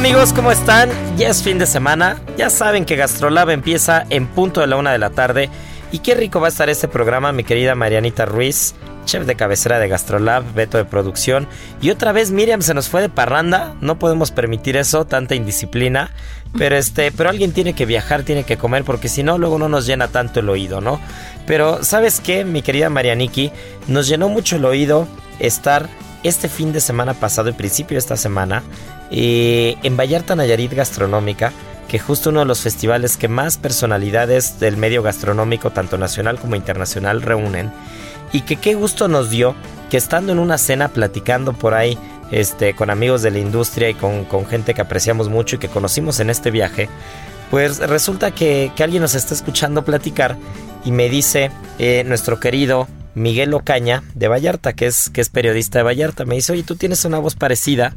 [0.00, 0.88] amigos, ¿cómo están?
[1.18, 4.92] Ya es fin de semana, ya saben que Gastrolab empieza en punto de la una
[4.92, 5.50] de la tarde
[5.92, 9.78] y qué rico va a estar este programa, mi querida Marianita Ruiz, chef de cabecera
[9.78, 11.46] de Gastrolab, Beto de producción
[11.82, 16.12] y otra vez Miriam se nos fue de parranda, no podemos permitir eso, tanta indisciplina,
[16.56, 19.68] pero este, pero alguien tiene que viajar, tiene que comer porque si no luego no
[19.68, 20.98] nos llena tanto el oído, ¿no?
[21.46, 23.52] Pero ¿sabes qué, mi querida Marianiki?
[23.86, 25.06] Nos llenó mucho el oído
[25.40, 25.90] estar
[26.22, 28.62] este fin de semana pasado y principio de esta semana
[29.10, 31.52] eh, en Vallarta Nayarit Gastronómica,
[31.88, 36.54] que justo uno de los festivales que más personalidades del medio gastronómico, tanto nacional como
[36.54, 37.72] internacional, reúnen.
[38.32, 39.56] Y que qué gusto nos dio
[39.90, 41.98] que estando en una cena platicando por ahí
[42.30, 45.68] este, con amigos de la industria y con, con gente que apreciamos mucho y que
[45.68, 46.88] conocimos en este viaje,
[47.50, 50.36] pues resulta que, que alguien nos está escuchando platicar
[50.84, 51.50] y me dice
[51.80, 56.36] eh, nuestro querido Miguel Ocaña de Vallarta, que es, que es periodista de Vallarta, me
[56.36, 57.94] dice, oye, tú tienes una voz parecida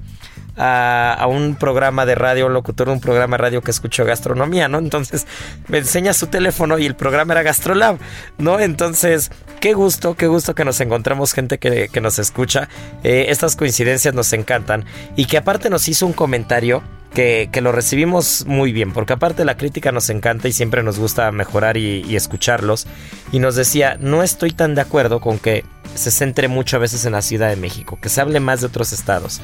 [0.57, 4.05] a, a, un programa de radio, un locutor de un programa de radio que escucho
[4.05, 4.77] gastronomía, ¿no?
[4.79, 5.25] Entonces
[5.67, 7.97] me enseña su teléfono y el programa era Gastrolab,
[8.37, 8.59] ¿no?
[8.59, 12.69] Entonces, qué gusto, qué gusto que nos encontramos gente que, que nos escucha.
[13.03, 17.71] Eh, estas coincidencias nos encantan y que aparte nos hizo un comentario que, que, lo
[17.71, 22.03] recibimos muy bien, porque aparte la crítica nos encanta y siempre nos gusta mejorar y,
[22.07, 22.87] y, escucharlos.
[23.31, 25.63] Y nos decía, no estoy tan de acuerdo con que
[25.95, 28.67] se centre mucho a veces en la Ciudad de México, que se hable más de
[28.67, 29.41] otros estados.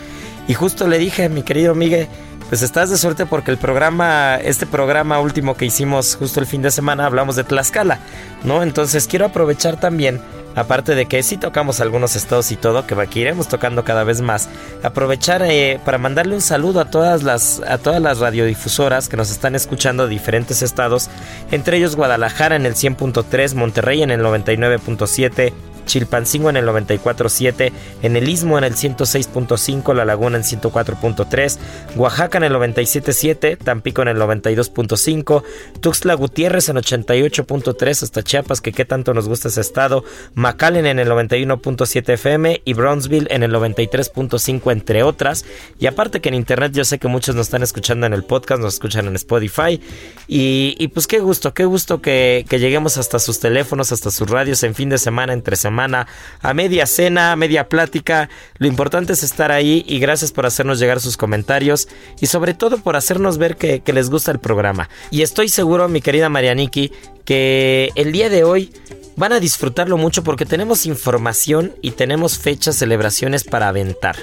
[0.48, 2.08] Y justo le dije, mi querido Miguel,
[2.50, 6.64] pues estás de suerte porque el programa, este programa último que hicimos justo el fin
[6.64, 8.00] de semana, hablamos de Tlaxcala,
[8.44, 8.64] ¿no?
[8.64, 10.20] Entonces quiero aprovechar también
[10.56, 14.22] aparte de que sí tocamos algunos estados y todo, que, que iremos tocando cada vez
[14.22, 14.50] más,
[14.84, 19.32] aprovechar eh, para mandarle un saludo a todas las a todas las radiodifusoras que nos
[19.32, 21.10] están escuchando de diferentes estados,
[21.52, 25.54] entre ellos Guadalajara en el 100.3, Monterrey en el 99.7,
[25.90, 27.72] Chilpancingo en el 94.7,
[28.04, 31.58] en el Istmo en el 106.5, La Laguna en 104.3,
[31.96, 35.44] Oaxaca en el 97.7, Tampico en el 92.5,
[35.82, 40.04] Tuxtla Gutiérrez en 88.3, hasta Chiapas, que qué tanto nos gusta ese estado,
[40.36, 45.44] McAllen en el 91.7 FM y Brownsville en el 93.5, entre otras.
[45.80, 48.62] Y aparte que en internet yo sé que muchos nos están escuchando en el podcast,
[48.62, 49.82] nos escuchan en Spotify.
[50.28, 54.62] Y, pues qué gusto, qué gusto que, que lleguemos hasta sus teléfonos, hasta sus radios
[54.62, 58.30] en fin de semana, entre semana a media cena, a media plática.
[58.58, 61.88] Lo importante es estar ahí y gracias por hacernos llegar sus comentarios
[62.20, 64.90] y sobre todo por hacernos ver que, que les gusta el programa.
[65.12, 66.92] Y estoy seguro, mi querida Marianiki,
[67.26, 68.74] que el día de hoy
[69.16, 74.16] van a disfrutarlo mucho porque tenemos información y tenemos fechas, celebraciones para aventar,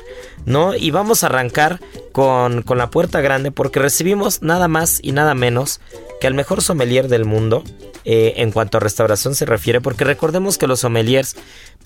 [0.46, 0.74] ¿no?
[0.74, 1.80] Y vamos a arrancar
[2.12, 5.80] con, con la puerta grande porque recibimos nada más y nada menos
[6.20, 7.62] que al mejor sommelier del mundo
[8.08, 11.34] eh, en cuanto a restauración se refiere, porque recordemos que los sommeliers,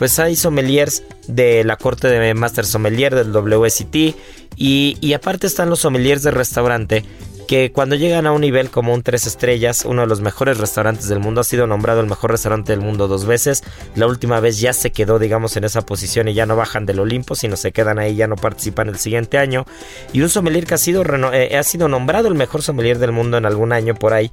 [0.00, 3.94] pues hay sommeliers de la corte de Master Sommelier del WST
[4.56, 7.04] y, y aparte están los sommeliers de restaurante
[7.50, 11.08] que cuando llegan a un nivel como un 3 estrellas, uno de los mejores restaurantes
[11.08, 13.64] del mundo, ha sido nombrado el mejor restaurante del mundo dos veces,
[13.96, 17.00] la última vez ya se quedó digamos en esa posición y ya no bajan del
[17.00, 19.66] Olimpo, sino se quedan ahí, ya no participan el siguiente año,
[20.12, 21.02] y un sommelier que ha sido,
[21.32, 24.30] eh, ha sido nombrado el mejor sommelier del mundo en algún año por ahí,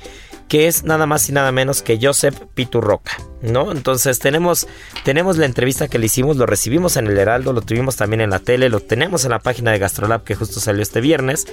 [0.47, 3.71] que es nada más y nada menos que Joseph Piturroca, ¿no?
[3.71, 4.67] Entonces tenemos,
[5.03, 8.29] tenemos la entrevista que le hicimos, lo recibimos en el Heraldo, lo tuvimos también en
[8.29, 11.47] la tele, lo tenemos en la página de Gastrolab que justo salió este viernes,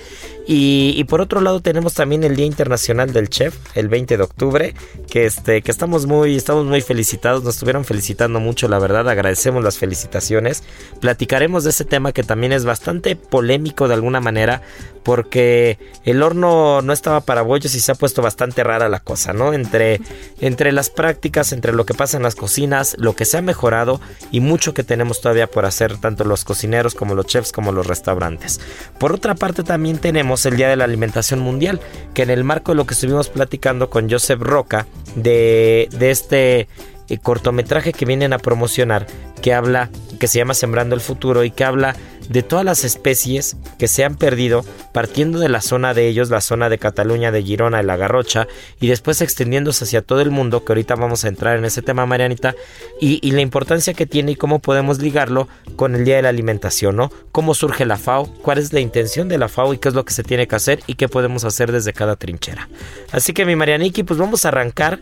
[0.46, 4.74] y, por otro lado tenemos también el Día Internacional del Chef, el 20 de octubre,
[5.10, 9.62] que, este, que estamos, muy, estamos muy felicitados, nos estuvieron felicitando mucho, la verdad, agradecemos
[9.62, 10.62] las felicitaciones,
[11.00, 14.62] platicaremos de ese tema que también es bastante polémico de alguna manera,
[15.02, 19.34] porque el horno no estaba para bollos y se ha puesto bastante rara la cosa,
[19.34, 19.52] ¿no?
[19.52, 20.00] Entre,
[20.40, 24.00] entre las prácticas, entre lo que pasa en las cocinas, lo que se ha mejorado
[24.30, 27.86] y mucho que tenemos todavía por hacer, tanto los cocineros como los chefs como los
[27.86, 28.60] restaurantes.
[28.98, 31.80] Por otra parte también tenemos el Día de la Alimentación Mundial,
[32.14, 36.68] que en el marco de lo que estuvimos platicando con Joseph Roca, de, de este
[37.08, 39.06] eh, cortometraje que vienen a promocionar,
[39.42, 41.96] que habla, que se llama Sembrando el Futuro y que habla
[42.28, 46.40] de todas las especies que se han perdido partiendo de la zona de ellos, la
[46.40, 48.46] zona de Cataluña, de Girona, de la Garrocha,
[48.80, 52.06] y después extendiéndose hacia todo el mundo, que ahorita vamos a entrar en ese tema,
[52.06, 52.54] Marianita,
[53.00, 56.94] y, la importancia que tiene y cómo podemos ligarlo con el Día de la Alimentación,
[56.96, 57.10] ¿no?
[57.32, 58.26] ¿Cómo surge la FAO?
[58.42, 60.54] ¿Cuál es la intención de la FAO y qué es lo que se tiene que
[60.54, 62.68] hacer y qué podemos hacer desde cada trinchera?
[63.10, 65.00] Así que mi Marianiki, pues vamos a arrancar.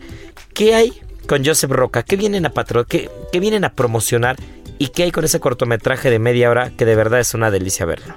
[0.53, 2.03] ¿Qué hay con Joseph Roca?
[2.03, 4.37] ¿Qué vienen a patro qué, qué vienen a promocionar
[4.83, 7.85] y qué hay con ese cortometraje de media hora que de verdad es una delicia
[7.85, 8.15] verlo.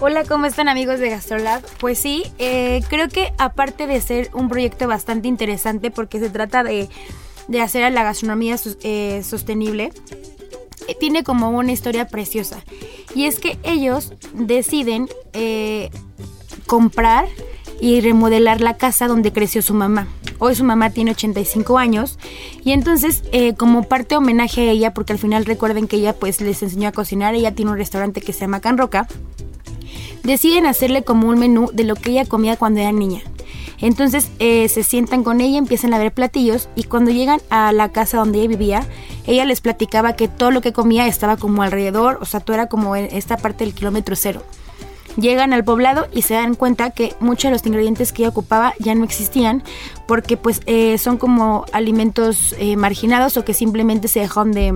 [0.00, 1.62] Hola, ¿cómo están amigos de Gastrolab?
[1.78, 6.64] Pues sí, eh, creo que aparte de ser un proyecto bastante interesante porque se trata
[6.64, 6.88] de,
[7.62, 9.92] hacer a la gastronomía eh, sostenible,
[10.88, 12.64] eh, tiene como una historia preciosa.
[13.14, 15.08] Y es que ellos deciden
[16.66, 17.28] comprar
[17.80, 20.06] y remodelar la casa donde creció su mamá.
[20.38, 22.18] Hoy su mamá tiene 85 años
[22.64, 26.40] y entonces eh, como parte homenaje a ella, porque al final recuerden que ella pues
[26.40, 29.06] les enseñó a cocinar, ella tiene un restaurante que se llama Can Roca,
[30.22, 33.22] deciden hacerle como un menú de lo que ella comía cuando era niña.
[33.80, 37.90] Entonces eh, se sientan con ella, empiezan a ver platillos y cuando llegan a la
[37.90, 38.86] casa donde ella vivía,
[39.26, 42.66] ella les platicaba que todo lo que comía estaba como alrededor, o sea, todo era
[42.66, 44.42] como en esta parte del kilómetro cero.
[45.16, 48.74] Llegan al poblado y se dan cuenta que muchos de los ingredientes que ella ocupaba
[48.78, 49.62] ya no existían
[50.06, 54.74] porque pues eh, son como alimentos eh, marginados o que simplemente se dejaron de,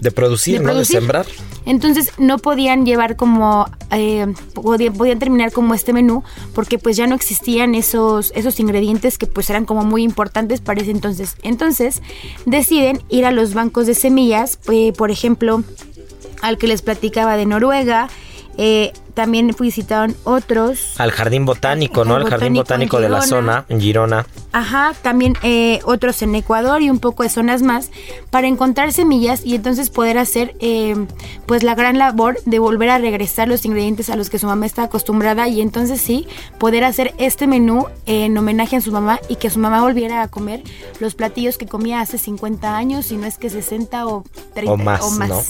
[0.00, 0.74] de producir, ¿no?
[0.74, 1.26] De sembrar.
[1.64, 6.22] Entonces no podían llevar como, eh, podían, terminar como este menú
[6.54, 10.80] porque pues ya no existían esos, esos ingredientes que pues eran como muy importantes para
[10.80, 11.36] ese entonces.
[11.42, 12.02] Entonces
[12.44, 14.58] deciden ir a los bancos de semillas,
[14.96, 15.64] por ejemplo,
[16.42, 18.08] al que les platicaba de Noruega,
[18.58, 21.00] eh, también visitaron otros.
[21.00, 22.16] Al jardín botánico, ¿no?
[22.16, 24.26] Al jardín botánico de la zona, en Girona.
[24.52, 27.90] Ajá, también eh, otros en Ecuador y un poco de zonas más
[28.30, 30.94] para encontrar semillas y entonces poder hacer eh,
[31.46, 34.66] pues la gran labor de volver a regresar los ingredientes a los que su mamá
[34.66, 36.28] está acostumbrada y entonces sí
[36.58, 40.28] poder hacer este menú en homenaje a su mamá y que su mamá volviera a
[40.28, 40.62] comer
[41.00, 44.24] los platillos que comía hace 50 años y no es que 60 o
[44.54, 45.02] 30 o más.
[45.02, 45.28] O más.
[45.28, 45.42] ¿no?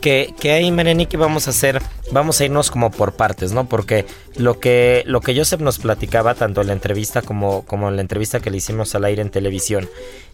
[0.00, 3.68] Que, que ahí, Marenique, vamos a hacer, vamos a irnos como por partes, ¿no?
[3.68, 4.06] Porque
[4.36, 8.02] lo que, lo que Joseph nos platicaba, tanto en la entrevista como, como en la
[8.02, 9.88] entrevista que le hicimos al aire en televisión,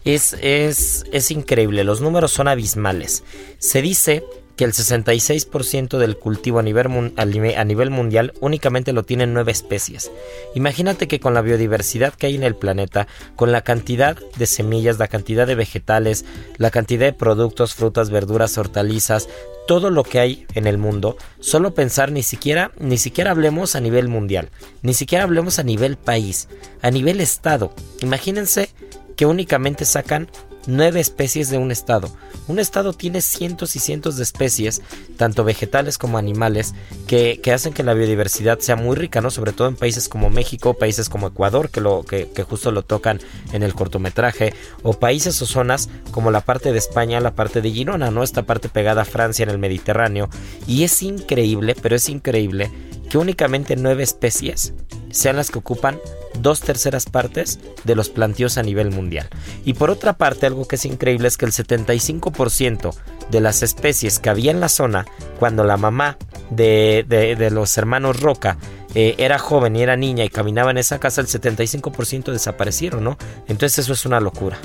[0.05, 1.83] es, es, es increíble.
[1.83, 3.23] Los números son abismales.
[3.59, 4.23] Se dice
[4.55, 10.11] que el 66% del cultivo a nivel, a nivel mundial únicamente lo tienen nueve especies.
[10.55, 14.99] Imagínate que con la biodiversidad que hay en el planeta, con la cantidad de semillas,
[14.99, 16.25] la cantidad de vegetales,
[16.57, 19.27] la cantidad de productos, frutas, verduras, hortalizas,
[19.67, 23.81] todo lo que hay en el mundo, solo pensar ni siquiera, ni siquiera hablemos a
[23.81, 24.49] nivel mundial,
[24.81, 26.49] ni siquiera hablemos a nivel país,
[26.81, 27.73] a nivel estado.
[28.01, 28.69] Imagínense
[29.15, 30.29] que únicamente sacan
[30.67, 32.09] nueve especies de un estado.
[32.47, 34.81] Un estado tiene cientos y cientos de especies,
[35.17, 36.73] tanto vegetales como animales,
[37.07, 39.31] que, hacen que la biodiversidad sea muy rica, ¿no?
[39.31, 42.83] Sobre todo en países como México, países como Ecuador, que, lo, que, que justo lo
[42.83, 43.19] tocan
[43.53, 47.71] en el cortometraje, o países o zonas como la parte de España, la parte de
[47.71, 48.23] Girona, ¿no?
[48.23, 50.29] Esta parte pegada a Francia en el Mediterráneo.
[50.67, 52.71] Y es increíble, pero es increíble
[53.09, 54.73] que únicamente nueve especies
[55.13, 55.99] sean las que ocupan
[56.39, 59.29] dos terceras partes de los plantíos a nivel mundial.
[59.63, 62.93] Y por otra parte, algo que es increíble es que el 75%
[63.29, 65.05] de las especies que había en la zona
[65.39, 66.17] cuando la mamá
[66.49, 68.57] de, de, los hermanos Roca
[68.95, 73.17] eh, era joven y era niña y caminaba en esa casa, el 75% desaparecieron, ¿no?
[73.47, 74.57] Entonces eso es una locura.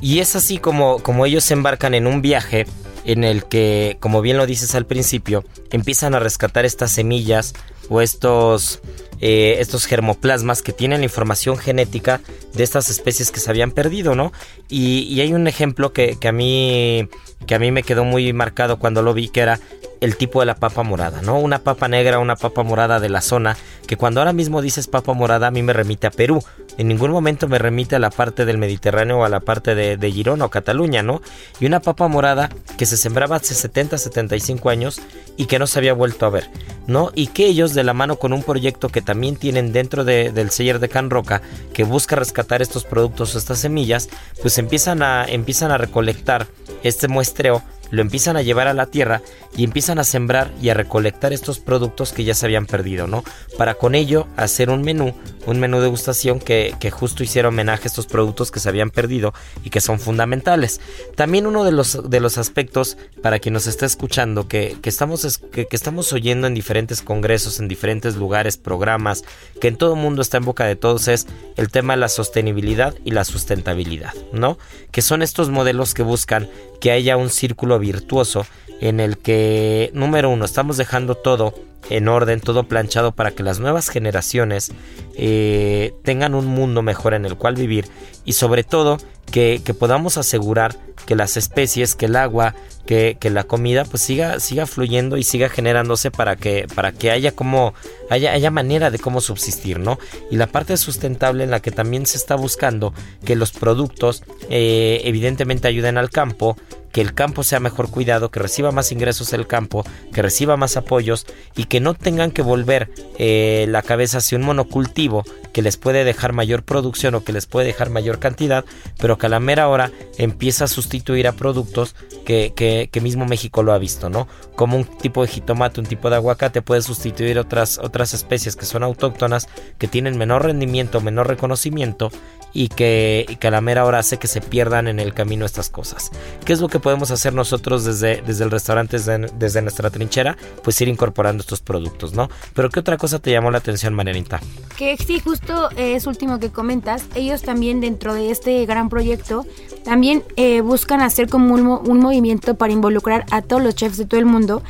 [0.00, 2.66] Y es así como, como ellos se embarcan en un viaje
[3.06, 7.54] en el que, como bien lo dices al principio, empiezan a rescatar estas semillas
[7.88, 8.80] o estos,
[9.20, 12.20] eh, estos germoplasmas que tienen la información genética
[12.52, 14.32] de estas especies que se habían perdido, ¿no?
[14.68, 17.08] Y, hay un ejemplo que, que, a mí,
[17.46, 19.60] que a mí me quedó muy marcado cuando lo vi, que era
[20.00, 21.38] el tipo de la papa morada, ¿no?
[21.38, 25.12] Una papa negra, una papa morada de la zona, que cuando ahora mismo dices papa
[25.14, 26.42] morada a mí me remite a Perú,
[26.78, 29.96] en ningún momento me remite a la parte del Mediterráneo o a la parte de,
[29.96, 31.22] de Girona o Cataluña, ¿no?
[31.60, 35.00] Y una papa morada que se sembraba hace 70, 75 años
[35.36, 36.50] y que no se había vuelto a ver,
[36.86, 37.10] ¿no?
[37.14, 40.78] Y que ellos de la mano con un proyecto que también tienen dentro del seller
[40.78, 44.08] de Can Roca, que busca rescatar estos productos o estas semillas,
[44.40, 46.46] pues empiezan a, empiezan a recolectar
[46.82, 49.22] este muestreo lo empiezan a llevar a la tierra
[49.56, 53.24] y empiezan a sembrar y a recolectar estos productos que ya se habían perdido, ¿no?
[53.56, 55.14] Para con ello hacer un menú,
[55.46, 58.90] un menú de degustación que, que justo hiciera homenaje a estos productos que se habían
[58.90, 59.32] perdido
[59.64, 60.80] y que son fundamentales.
[61.14, 65.38] También uno de los, de los aspectos, para quien nos está escuchando, que, que estamos,
[65.38, 69.24] que, que, estamos oyendo en diferentes congresos, en diferentes lugares, programas,
[69.60, 71.26] que en todo el mundo está en boca de todos, es
[71.56, 74.58] el tema de la sostenibilidad y la sustentabilidad, ¿no?
[74.90, 76.48] Que son estos modelos que buscan
[76.80, 78.46] que haya un círculo virtuoso
[78.80, 81.54] en el que, número uno, estamos dejando todo
[81.88, 84.72] en orden, todo planchado para que las nuevas generaciones
[85.16, 87.86] eh, tengan un mundo mejor en el cual vivir
[88.24, 88.98] y sobre todo
[89.30, 92.54] que, podamos asegurar que las especies, que el agua,
[92.86, 97.32] que, la comida pues siga, siga fluyendo y siga generándose para que, para que haya
[97.32, 97.74] como
[98.08, 99.98] haya, haya manera de cómo subsistir, ¿no?
[100.30, 105.00] Y la parte sustentable en la que también se está buscando que los productos eh,
[105.04, 106.56] evidentemente ayuden al campo,
[106.96, 109.84] que el campo sea mejor cuidado, que reciba más ingresos el campo,
[110.14, 112.88] que reciba más apoyos y que no tengan que volver
[113.18, 115.22] eh, la cabeza hacia un monocultivo
[115.52, 118.64] que les puede dejar mayor producción o que les puede dejar mayor cantidad,
[118.98, 123.62] pero que a la mera hora empieza a sustituir a productos que, que, mismo México
[123.62, 124.26] lo ha visto, ¿no?
[124.54, 128.64] Como un tipo de jitomate, un tipo de aguacate puede sustituir otras, otras especies que
[128.64, 132.10] son autóctonas, que tienen menor rendimiento, menor reconocimiento
[132.56, 136.10] y que, que, mera hora hace que se pierdan en el camino estas cosas.
[136.46, 140.38] ¿Qué es lo que podemos hacer nosotros desde, desde el restaurante, desde, nuestra trinchera?
[140.64, 142.30] Pues ir incorporando estos productos, ¿no?
[142.54, 144.40] Pero ¿qué otra cosa te llamó la atención, Marianita?
[144.78, 149.44] Que sí, justo es último que comentas, ellos también dentro de este gran proyecto,
[149.84, 154.06] también eh, buscan hacer como un, un movimiento para involucrar a todos los chefs de
[154.06, 154.62] todo el mundo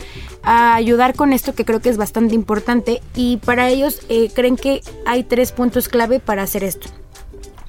[0.42, 4.56] a ayudar con esto que creo que es bastante importante y para ellos eh, creen
[4.56, 6.88] que hay tres puntos clave para hacer esto.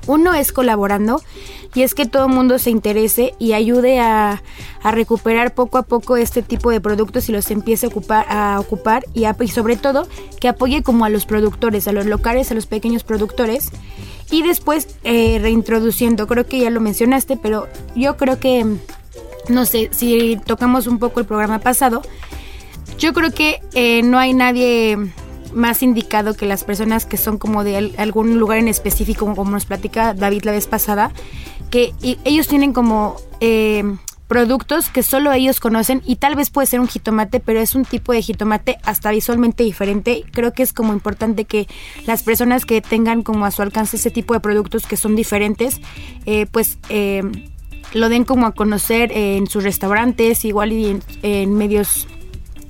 [0.07, 1.21] Uno es colaborando
[1.75, 4.41] y es que todo el mundo se interese y ayude a,
[4.83, 9.03] recuperar poco a poco este tipo de productos y los empiece a ocupar, a ocupar
[9.13, 10.07] y, sobre todo
[10.39, 13.71] que apoye como a los productores, a los locales, a los pequeños productores
[14.31, 18.65] y después eh, reintroduciendo, creo que ya lo mencionaste, pero yo creo que,
[19.49, 22.01] no sé, si tocamos un poco el programa pasado,
[22.97, 24.97] yo creo que eh, no hay nadie
[25.57, 29.65] más indicado que las personas que son como de algún lugar en específico, como nos
[29.65, 31.11] platica David la vez pasada,
[31.69, 33.83] que ellos tienen como eh,
[34.27, 37.85] productos que solo ellos conocen y tal vez puede ser un jitomate, pero es un
[37.85, 40.23] tipo de jitomate hasta visualmente diferente.
[40.31, 41.67] Creo que es como importante que
[42.05, 45.81] las personas que tengan como a su alcance ese tipo de productos que son diferentes,
[46.25, 46.77] eh, pues...
[46.89, 47.23] Eh,
[47.93, 52.05] lo den como a conocer en sus restaurantes, igual y en medios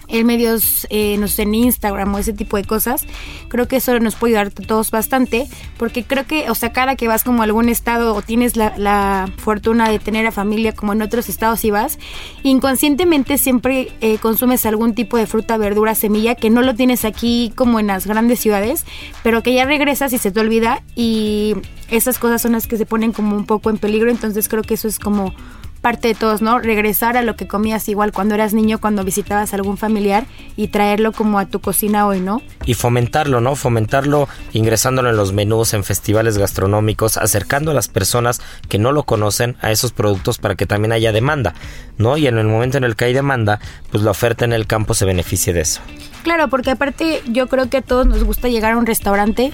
[0.07, 3.05] en medios, eh, no sé, en Instagram o ese tipo de cosas.
[3.49, 5.47] Creo que eso nos puede ayudar a todos bastante,
[5.77, 9.29] porque creo que, o sea, cada que vas como a algún estado o tienes la,
[9.37, 11.99] fortuna de tener a familia como en otros estados y vas,
[12.43, 17.51] inconscientemente siempre eh, consumes algún tipo de fruta, verdura, semilla que no lo tienes aquí
[17.55, 18.85] como en las grandes ciudades,
[19.23, 21.55] pero que ya regresas y se te olvida y
[21.89, 24.73] esas cosas son las que se ponen como un poco en peligro, entonces creo que
[24.73, 25.33] eso es como
[25.77, 26.59] parte de todos, ¿no?
[26.59, 30.69] Regresar a lo que comías igual cuando eras niño, cuando visitabas a algún familiar y
[30.69, 32.41] traerlo como a tu cocina hoy, ¿no?
[32.65, 33.55] Y fomentarlo, ¿no?
[33.55, 39.03] Fomentarlo ingresándolo en los menús, en festivales gastronómicos, acercando a las personas que no lo
[39.03, 41.53] conocen a esos productos para que también haya demanda,
[41.97, 42.17] ¿no?
[42.17, 43.59] Y en el momento en el que hay demanda,
[43.91, 45.81] pues la oferta en el campo se beneficie de eso.
[46.23, 49.53] Claro, porque aparte yo creo que a todos nos gusta llegar a un restaurante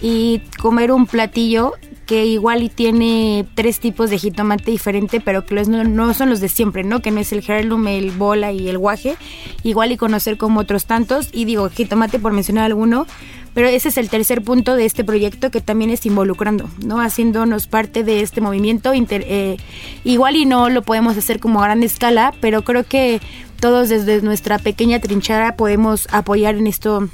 [0.00, 1.74] y comer un platillo
[2.12, 6.84] igual y tiene tres tipos de jitomate diferente, pero que no, son los de siempre,
[6.84, 7.00] ¿no?
[7.00, 9.16] Que no es el heirloom, el bola y el guaje.
[9.62, 11.28] Igual y conocer como otros tantos.
[11.32, 13.06] Y digo, jitomate por mencionar alguno.
[13.54, 17.00] Pero ese es el tercer punto de este proyecto que también es involucrando, ¿no?
[17.00, 18.92] Haciéndonos parte de este movimiento.
[18.94, 19.56] Eh,
[20.04, 23.20] igual y no lo podemos hacer como a gran escala, pero creo que
[23.60, 27.08] todos desde nuestra pequeña trinchera podemos apoyar en esto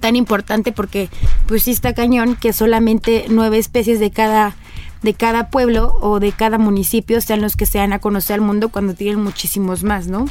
[0.00, 1.08] tan importante porque
[1.46, 4.56] pues sí está cañón que solamente nueve especies de cada
[5.02, 8.40] de cada pueblo o de cada municipio sean los que se dan a conocer al
[8.42, 10.26] mundo cuando tienen muchísimos más, ¿no?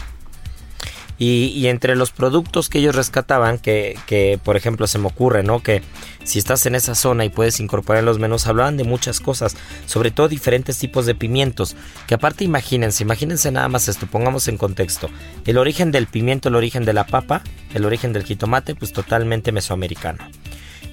[1.21, 5.61] Y, entre los productos que ellos rescataban, que, que, por ejemplo se me ocurre, ¿no?
[5.61, 5.81] Que
[6.23, 10.11] si estás en esa zona y puedes incorporar los menús, hablaban de muchas cosas, sobre
[10.11, 11.75] todo diferentes tipos de pimientos,
[12.07, 15.09] que aparte imagínense, imagínense nada más esto, pongamos en contexto,
[15.45, 19.51] el origen del pimiento, el origen de la papa, el origen del jitomate, pues totalmente
[19.51, 20.25] mesoamericano.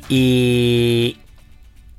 [0.08, 1.18] Y,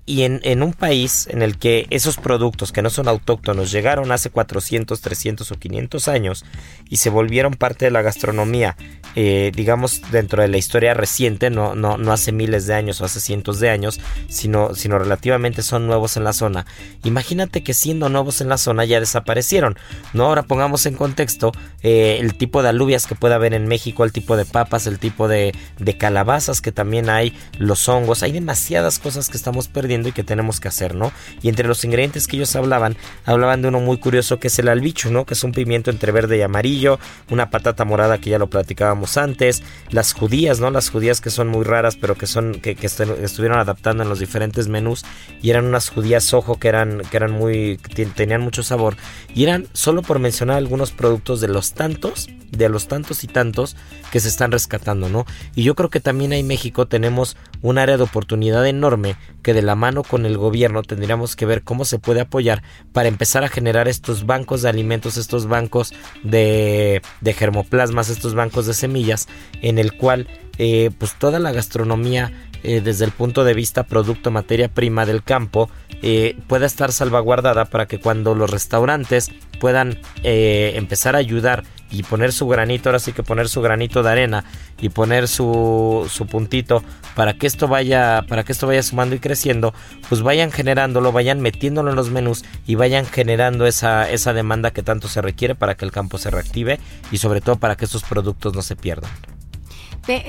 [0.10, 4.30] y en, un país en el que esos productos que no son autóctonos llegaron hace
[4.30, 6.46] 400, 300 o 500 años
[6.90, 8.78] y se volvieron parte de la gastronomía,
[9.16, 13.06] eh, digamos, dentro de la historia reciente, no, no, no hace miles de años o
[13.06, 14.00] hace cientos de años,
[14.30, 16.66] sino, sino relativamente son nuevos en la zona.
[17.04, 19.78] Imagínate que siendo nuevos en la zona ya desaparecieron.
[20.14, 20.28] ¿no?
[20.28, 21.52] Ahora pongamos en contexto
[21.84, 25.00] eh, el tipo de alubias que puede haber en México, el tipo de papas, el
[25.00, 29.97] tipo de, de calabazas que también hay, los hongos, hay demasiadas cosas que estamos perdiendo
[30.06, 31.12] y que tenemos que hacer, ¿no?
[31.42, 34.68] Y entre los ingredientes que ellos hablaban, hablaban de uno muy curioso que es el
[34.68, 35.26] albicho, ¿no?
[35.26, 37.00] Que es un pimiento entre verde y amarillo,
[37.30, 40.70] una patata morada que ya lo platicábamos antes, las judías, ¿no?
[40.72, 44.68] Las judías que son muy raras, pero que son que, estuvieron adaptando en los diferentes
[44.68, 45.06] menús
[45.42, 47.78] y eran unas judías ojo que eran que eran muy
[48.16, 48.96] tenían mucho sabor
[49.34, 53.76] y eran solo por mencionar algunos productos de los tantos de los tantos y tantos
[54.12, 55.26] que se están rescatando, ¿no?
[55.56, 59.62] Y yo creo que también en México tenemos un área de oportunidad enorme que de
[59.62, 62.64] la mano con el gobierno tendríamos que ver cómo se puede apoyar
[62.94, 68.66] para empezar a generar estos bancos de alimentos, estos bancos de, de germoplasmas, estos bancos
[68.66, 69.28] de semillas,
[69.62, 70.28] en el cual
[70.58, 72.32] eh, pues toda la gastronomía
[72.64, 75.70] eh, desde el punto de vista producto, materia prima del campo,
[76.02, 82.32] eh, pueda estar salvaguardada para que cuando los restaurantes puedan empezar a ayudar y poner
[82.32, 84.44] su granito, ahora sí que poner su granito de arena
[84.80, 86.84] y poner su, su puntito
[87.16, 89.74] para que esto vaya, para que esto vaya sumando y creciendo,
[90.10, 94.84] pues vayan generándolo, vayan metiéndolo en los menús y vayan generando esa, esa demanda que
[94.84, 96.80] tanto se requiere para que el campo se reactive
[97.12, 99.37] y sobre todo para que estos productos no se pierdan.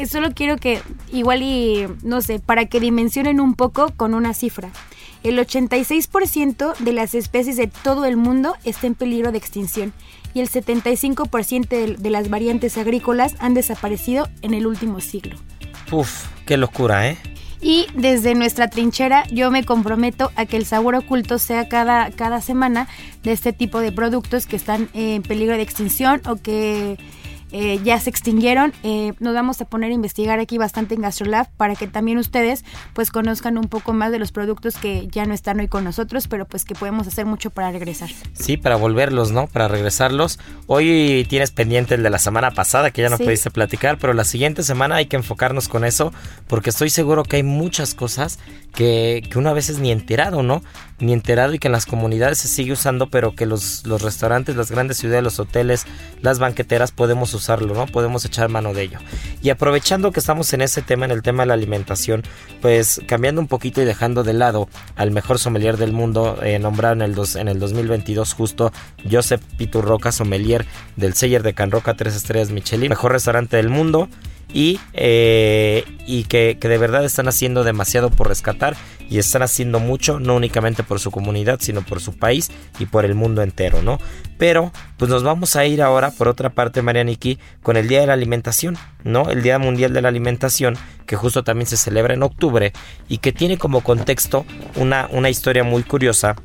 [0.09, 0.81] Solo quiero que
[1.13, 4.71] igual y no sé, para que dimensionen un poco con una cifra.
[5.23, 9.93] El 86% de las especies de todo el mundo está en peligro de extinción
[10.35, 15.37] y el 75% de, las variantes agrícolas han desaparecido en el último siglo.
[15.91, 17.19] Uf, qué locura, ¿eh?
[17.61, 22.41] Y desde nuestra trinchera yo me comprometo a que el sabor oculto sea cada, cada
[22.41, 22.87] semana
[23.25, 26.99] de este tipo de productos que están en peligro de extinción o que
[27.53, 28.73] eh, ya se extinguieron.
[28.83, 32.65] Eh, nos vamos a poner a investigar aquí bastante en GastroLab para que también ustedes
[32.93, 36.29] pues conozcan un poco más de los productos que ya no están hoy con nosotros,
[36.29, 38.11] pero pues que podemos hacer mucho para regresar.
[38.33, 39.47] Sí, para volverlos, ¿no?
[39.47, 40.39] Para regresarlos.
[40.67, 44.25] Hoy tienes pendiente el de la semana pasada que ya no pudiste platicar, pero la
[44.25, 46.13] siguiente semana hay que enfocarnos con eso
[46.47, 48.39] porque estoy seguro que hay muchas cosas
[48.75, 50.63] que, que uno a veces ni enterado, ¿no?
[50.99, 54.57] Ni enterado y que en las comunidades se sigue usando, pero que los, los restaurantes,
[54.57, 55.87] las grandes ciudades, los hoteles,
[56.21, 57.87] las banqueteras podemos usarlo, ¿no?
[57.87, 58.99] Podemos echar mano de ello.
[59.43, 62.23] Y aprovechando que estamos en ese tema, en el tema de la alimentación,
[62.61, 66.95] pues cambiando un poquito y dejando de lado al mejor sommelier del mundo, eh, nombrado
[66.95, 68.73] en el, dos, en el 2022 justo,
[69.11, 74.09] Joseph Piturroca, sommelier del Seller de Can Roca 3 estrellas Michelin, mejor restaurante del mundo
[74.53, 78.77] y, eh, y que, de verdad están haciendo demasiado por rescatar
[79.11, 83.05] y están haciendo mucho, no únicamente por su comunidad, sino por su país y por
[83.05, 83.99] el mundo entero, ¿no?
[84.39, 88.07] Pero, pues nos vamos a ir ahora, por otra parte, Marianiki, con el Día de
[88.07, 89.31] la Alimentación, ¿no?
[89.31, 92.73] El Día Mundial de la Alimentación, que justo también se celebra en octubre
[93.09, 94.45] y que tiene como contexto
[94.77, 96.37] una, una historia muy curiosa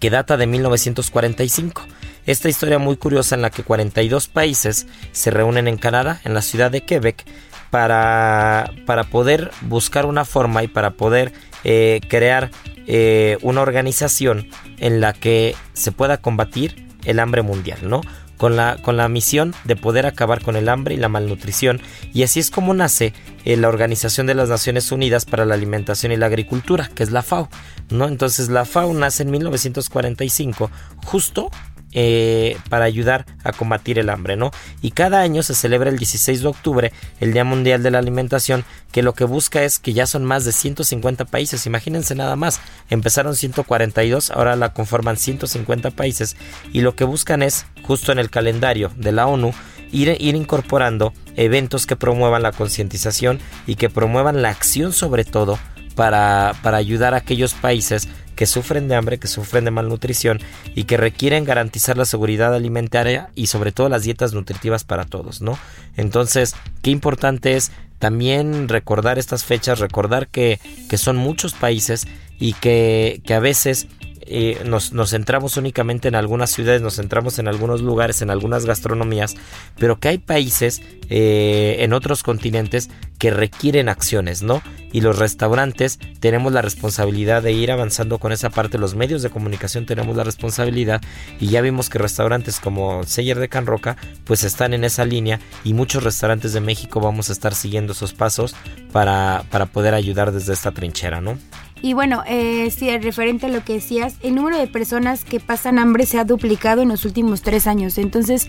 [0.00, 1.82] que data de 1945
[2.26, 6.42] esta historia muy curiosa en la que 42 países se reúnen en Canadá, en la
[6.42, 7.24] ciudad de Quebec,
[7.70, 11.32] para, para poder buscar una forma y para poder
[11.64, 12.50] eh, crear
[12.86, 18.00] eh, una organización en la que se pueda combatir el hambre mundial, ¿no?
[18.36, 21.80] Con la, con la, misión de poder acabar con el hambre y la malnutrición.
[22.12, 23.14] Y así es como nace
[23.46, 27.10] eh, la Organización de las Naciones Unidas para la Alimentación y la Agricultura, que es
[27.10, 27.48] la FAO.
[27.88, 28.06] ¿no?
[28.06, 30.70] Entonces la FAO nace en 1945,
[31.06, 31.50] justo
[31.98, 34.50] eh, para ayudar a combatir el hambre, ¿no?
[34.82, 38.66] Y cada año se celebra el 16 de octubre el Día Mundial de la Alimentación,
[38.92, 42.60] que lo que busca es que ya son más de 150 países, imagínense nada más,
[42.90, 46.36] empezaron 142, ahora la conforman 150 países
[46.70, 49.54] y lo que buscan es, justo en el calendario de la ONU,
[49.92, 55.60] Ir, ir, incorporando eventos que promuevan la concientización y que promuevan la acción sobre todo
[55.94, 60.38] para, para ayudar a aquellos países que sufren de hambre, que sufren de malnutrición
[60.74, 65.42] y que requieren garantizar la seguridad alimentaria y sobre todo las dietas nutritivas para todos,
[65.42, 65.58] ¿no?
[65.96, 72.06] Entonces, qué importante es también recordar estas fechas, recordar que, que son muchos países
[72.38, 73.88] y que, que a veces
[74.28, 78.66] eh, nos, nos, centramos únicamente en algunas ciudades, nos centramos en algunos lugares, en algunas
[78.66, 79.36] gastronomías,
[79.78, 84.62] pero que hay países eh, en otros continentes que requieren acciones, ¿no?
[84.92, 89.30] Y los restaurantes tenemos la responsabilidad de ir avanzando con esa parte, los medios de
[89.30, 91.00] comunicación tenemos la responsabilidad
[91.38, 95.40] y ya vimos que restaurantes como Seller de Can Roca pues están en esa línea
[95.64, 98.56] y muchos restaurantes de México vamos a estar siguiendo esos pasos
[98.92, 101.38] para, para poder ayudar desde esta trinchera, ¿no?
[101.86, 105.78] Y bueno, eh, sí, referente a lo que decías, el número de personas que pasan
[105.78, 107.96] hambre se ha duplicado en los últimos tres años.
[107.96, 108.48] Entonces,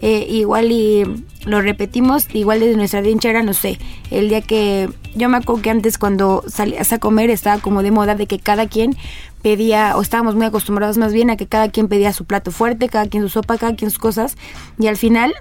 [0.00, 1.04] eh, igual y
[1.44, 3.78] lo repetimos, igual desde nuestra trinchera, no sé,
[4.10, 7.90] el día que yo me acuerdo que antes cuando salías a comer estaba como de
[7.90, 8.96] moda de que cada quien
[9.42, 12.88] pedía, o estábamos muy acostumbrados más bien a que cada quien pedía su plato fuerte,
[12.88, 14.38] cada quien su sopa, cada quien sus cosas,
[14.78, 15.34] y al final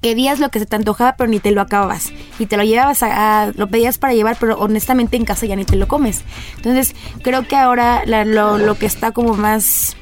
[0.00, 2.12] pedías lo que se te antojaba, pero ni te lo acababas.
[2.38, 5.64] Y te lo llevabas a, lo pedías para llevar, pero honestamente en casa ya ni
[5.64, 6.22] te lo comes.
[6.56, 9.96] Entonces, creo que ahora lo, lo que está como más,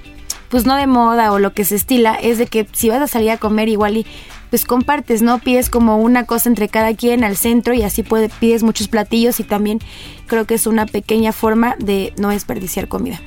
[0.48, 3.06] pues no de moda o lo que se estila, es de que si vas a
[3.06, 4.06] salir a comer igual y
[4.50, 5.40] pues compartes, ¿no?
[5.40, 9.40] Pides como una cosa entre cada quien al centro y así puede, pides muchos platillos
[9.40, 9.80] y también
[10.26, 13.20] creo que es una pequeña forma de no desperdiciar comida.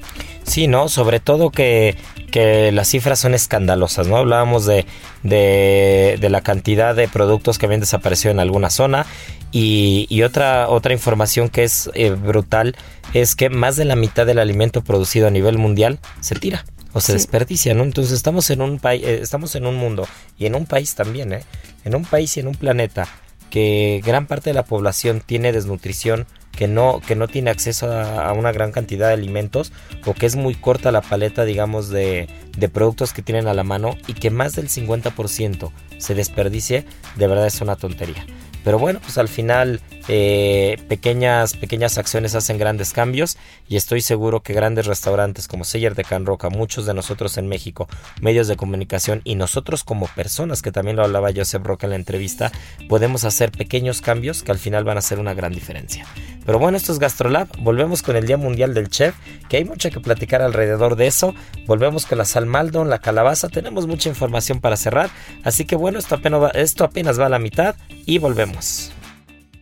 [0.47, 0.87] Sí, ¿no?
[0.87, 1.97] Sobre todo que,
[2.31, 4.15] que las cifras son escandalosas, ¿no?
[4.15, 4.85] Hablábamos de,
[5.21, 9.05] de, la cantidad de productos que habían desaparecido en alguna zona
[9.51, 12.77] y, y otra, otra información que es eh, brutal
[13.13, 17.01] es que más de la mitad del alimento producido a nivel mundial se tira o
[17.01, 17.83] se desperdicia, ¿no?
[17.83, 20.07] Entonces estamos en un país, eh, estamos en un mundo
[20.39, 21.43] y en un país también, ¿eh?
[21.83, 23.05] En un país y en un planeta
[23.49, 26.25] que gran parte de la población tiene desnutrición,
[26.57, 29.71] que no, que no tiene acceso a, una gran cantidad de alimentos
[30.05, 33.63] o que es muy corta la paleta, digamos, de, de productos que tienen a la
[33.63, 38.25] mano y que más del 50% se desperdicie, de verdad es una tontería.
[38.67, 43.37] Pero bueno, pues al final eh, pequeñas, pequeñas acciones hacen grandes cambios
[43.69, 47.47] y estoy seguro que grandes restaurantes como Seller de Can Roca, muchos de nosotros en
[47.47, 47.87] México,
[48.19, 51.95] medios de comunicación y nosotros como personas, que también lo hablaba Joseph Roca en la
[51.95, 52.51] entrevista,
[52.89, 56.05] podemos hacer pequeños cambios que al final van a hacer una gran diferencia.
[56.47, 59.13] Pero bueno, esto es GastroLab, volvemos con el Día Mundial del Chef,
[59.49, 63.85] que hay mucho que platicar alrededor de eso, volvemos con la salmaldo, la calabaza, tenemos
[63.85, 65.09] mucha información para cerrar,
[65.43, 68.93] así que bueno, esto apenas esto apenas va a la mitad y volvemos.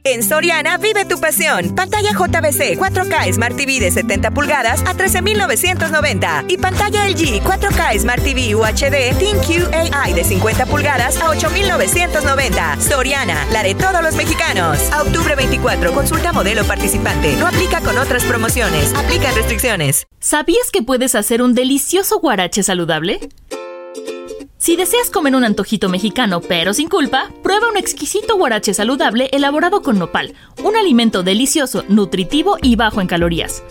[0.07, 1.73] En Soriana vive tu pasión.
[1.73, 8.23] Pantalla JBC 4K Smart TV de 70 pulgadas a 13,990 y pantalla LG 4K Smart
[8.23, 12.81] TV UHD ThinQ AI de 50 pulgadas a 8,990.
[12.81, 14.77] Soriana, la de todos los mexicanos.
[14.91, 17.35] A octubre 24, consulta modelo participante.
[17.37, 18.93] No aplica con otras promociones.
[18.93, 20.05] Aplican restricciones.
[20.19, 23.19] ¿Sabías que puedes hacer un delicioso guarache saludable?
[24.65, 29.84] Si deseas comer un antojito mexicano pero sin culpa, prueba un exquisito guarache saludable elaborado
[29.84, 33.62] con nopal, un alimento delicioso, nutritivo y bajo en calorías.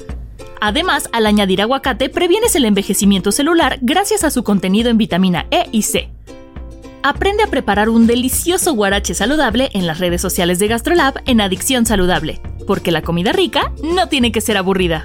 [0.61, 5.69] Además, al añadir aguacate previenes el envejecimiento celular gracias a su contenido en vitamina E
[5.73, 6.11] y C.
[7.03, 11.87] Aprende a preparar un delicioso guarache saludable en las redes sociales de GastroLab en Adicción
[11.87, 15.05] Saludable, porque la comida rica no tiene que ser aburrida.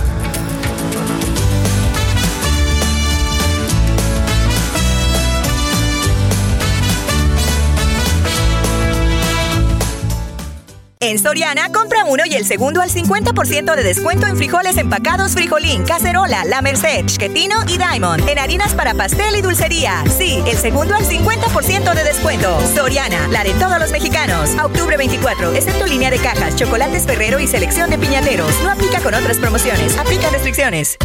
[11.03, 15.83] En Soriana, compra uno y el segundo al 50% de descuento en frijoles empacados Frijolín,
[15.83, 18.29] Cacerola, La Merced, Chiquetino y Diamond.
[18.29, 20.03] En harinas para pastel y dulcería.
[20.15, 22.55] Sí, el segundo al 50% de descuento.
[22.75, 24.51] Soriana, la de todos los mexicanos.
[24.63, 28.53] Octubre 24, excepto línea de cajas, chocolates Ferrero y selección de piñateros.
[28.61, 29.97] No aplica con otras promociones.
[29.97, 30.97] Aplica restricciones.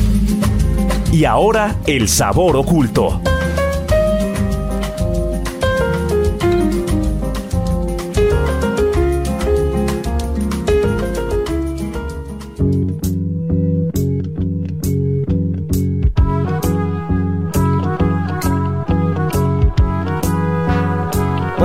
[1.10, 3.22] Y ahora, el sabor oculto.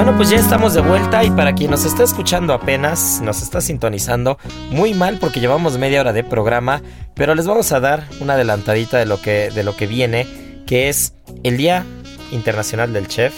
[0.04, 3.62] Bueno, pues ya estamos de vuelta y para quien nos está escuchando apenas, nos está
[3.62, 4.40] sintonizando
[4.72, 6.82] muy mal porque llevamos media hora de programa,
[7.14, 10.26] pero les vamos a dar una adelantadita de lo que, de lo que viene,
[10.66, 11.86] que es el Día
[12.32, 13.32] Internacional del Chef,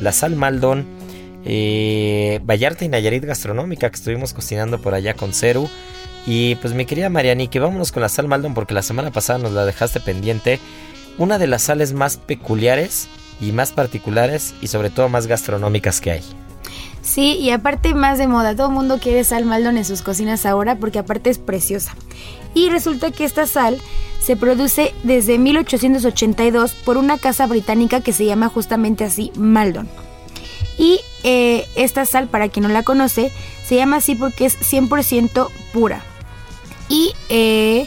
[0.00, 0.84] la Sal Maldon,
[1.44, 5.70] eh, Vallarta y Nayarit Gastronómica que estuvimos cocinando por allá con Ceru.
[6.26, 9.38] Y pues mi querida Mariani, que vámonos con la sal Maldon porque la semana pasada
[9.38, 10.58] nos la dejaste pendiente.
[11.18, 13.08] Una de las sales más peculiares
[13.40, 16.22] y más particulares y sobre todo más gastronómicas que hay.
[17.02, 20.44] Sí, y aparte más de moda, todo el mundo quiere sal Maldon en sus cocinas
[20.44, 21.94] ahora porque aparte es preciosa.
[22.54, 23.78] Y resulta que esta sal
[24.20, 29.88] se produce desde 1882 por una casa británica que se llama justamente así Maldon.
[30.76, 33.32] Y eh, esta sal, para quien no la conoce,
[33.66, 36.02] se llama así porque es 100% pura.
[36.88, 37.86] Y eh,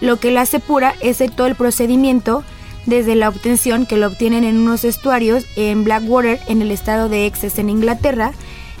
[0.00, 2.44] lo que la hace pura es todo el procedimiento
[2.86, 7.26] desde la obtención que lo obtienen en unos estuarios en Blackwater en el estado de
[7.26, 8.32] Essex en Inglaterra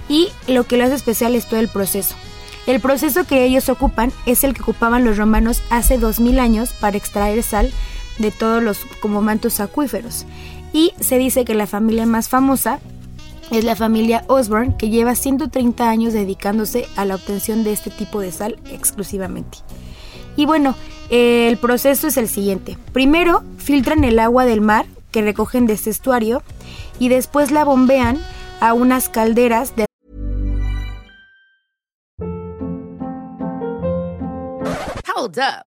[0.08, 2.14] y lo que lo hace especial es todo el proceso.
[2.66, 6.96] El proceso que ellos ocupan es el que ocupaban los romanos hace 2000 años para
[6.96, 7.70] extraer sal
[8.18, 10.24] de todos los como mantos acuíferos.
[10.72, 12.80] Y se dice que la familia más famosa
[13.50, 18.20] es la familia Osborne que lleva 130 años dedicándose a la obtención de este tipo
[18.20, 19.58] de sal exclusivamente.
[20.36, 20.74] Y bueno,
[21.10, 22.78] el proceso es el siguiente.
[22.92, 26.42] Primero, filtran el agua del mar que recogen de este estuario
[26.98, 28.18] y después la bombean
[28.60, 29.86] a unas calderas de
[35.16, 35.73] Hold up.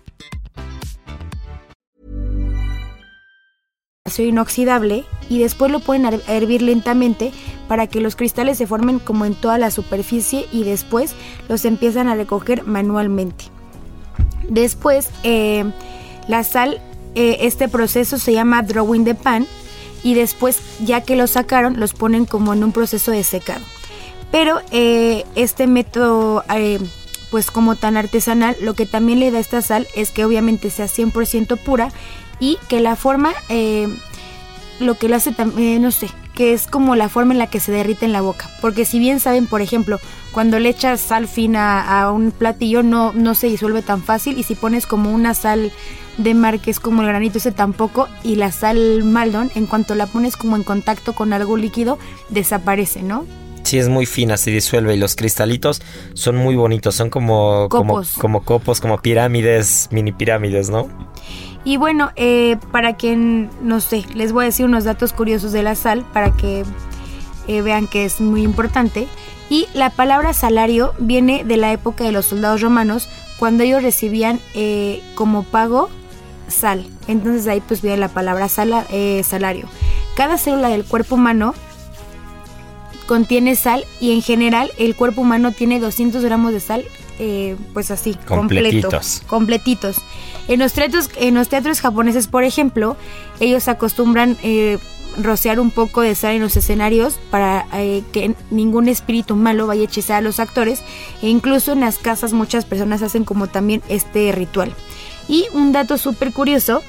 [4.19, 7.31] inoxidable y después lo a hervir lentamente
[7.67, 11.15] para que los cristales se formen como en toda la superficie y después
[11.47, 13.45] los empiezan a recoger manualmente.
[14.49, 15.63] Después eh,
[16.27, 16.81] la sal,
[17.15, 19.47] eh, este proceso se llama drawing the pan
[20.03, 23.63] y después ya que lo sacaron los ponen como en un proceso de secado.
[24.31, 26.43] Pero eh, este método
[27.31, 30.87] pues como tan artesanal lo que también le da esta sal es que obviamente sea
[30.87, 31.91] 100% pura
[32.41, 33.87] y que la forma, eh,
[34.81, 37.47] lo que lo hace también, eh, no sé, que es como la forma en la
[37.47, 38.49] que se derrite en la boca.
[38.59, 39.99] Porque si bien saben, por ejemplo,
[40.31, 44.43] cuando le echas sal fina a un platillo no, no se disuelve tan fácil y
[44.43, 45.71] si pones como una sal
[46.17, 49.95] de mar que es como el granito ese tampoco y la sal maldon en cuanto
[49.95, 51.99] la pones como en contacto con algo líquido
[52.29, 53.25] desaparece, ¿no?
[53.63, 55.81] Sí, es muy fina, se disuelve y los cristalitos
[56.13, 60.89] son muy bonitos, son como copos, como, como, copos, como pirámides, mini pirámides, ¿no?
[61.63, 65.63] Y bueno, eh, para quien, no sé, les voy a decir unos datos curiosos de
[65.63, 66.63] la sal para que
[67.47, 69.07] eh, vean que es muy importante.
[69.49, 74.39] Y la palabra salario viene de la época de los soldados romanos, cuando ellos recibían
[74.55, 75.89] eh, como pago
[76.47, 76.87] sal.
[77.07, 78.85] Entonces ahí pues viene la palabra sala,
[79.23, 79.67] salario.
[80.15, 81.53] Cada célula del cuerpo humano
[83.05, 86.85] contiene sal y en general el cuerpo humano tiene 200 gramos de sal
[87.23, 89.21] eh, pues así, completitos.
[89.27, 89.97] completitos.
[90.47, 92.97] En los, teatros, en los teatros japoneses, por ejemplo,
[93.39, 94.79] ellos acostumbran eh,
[95.19, 99.83] rociar un poco de sal en los escenarios para eh, que ningún espíritu malo vaya
[99.83, 100.81] a hechizar a los actores.
[101.21, 104.73] E incluso en las casas muchas personas hacen como también este ritual.
[105.27, 106.81] Y un dato súper curioso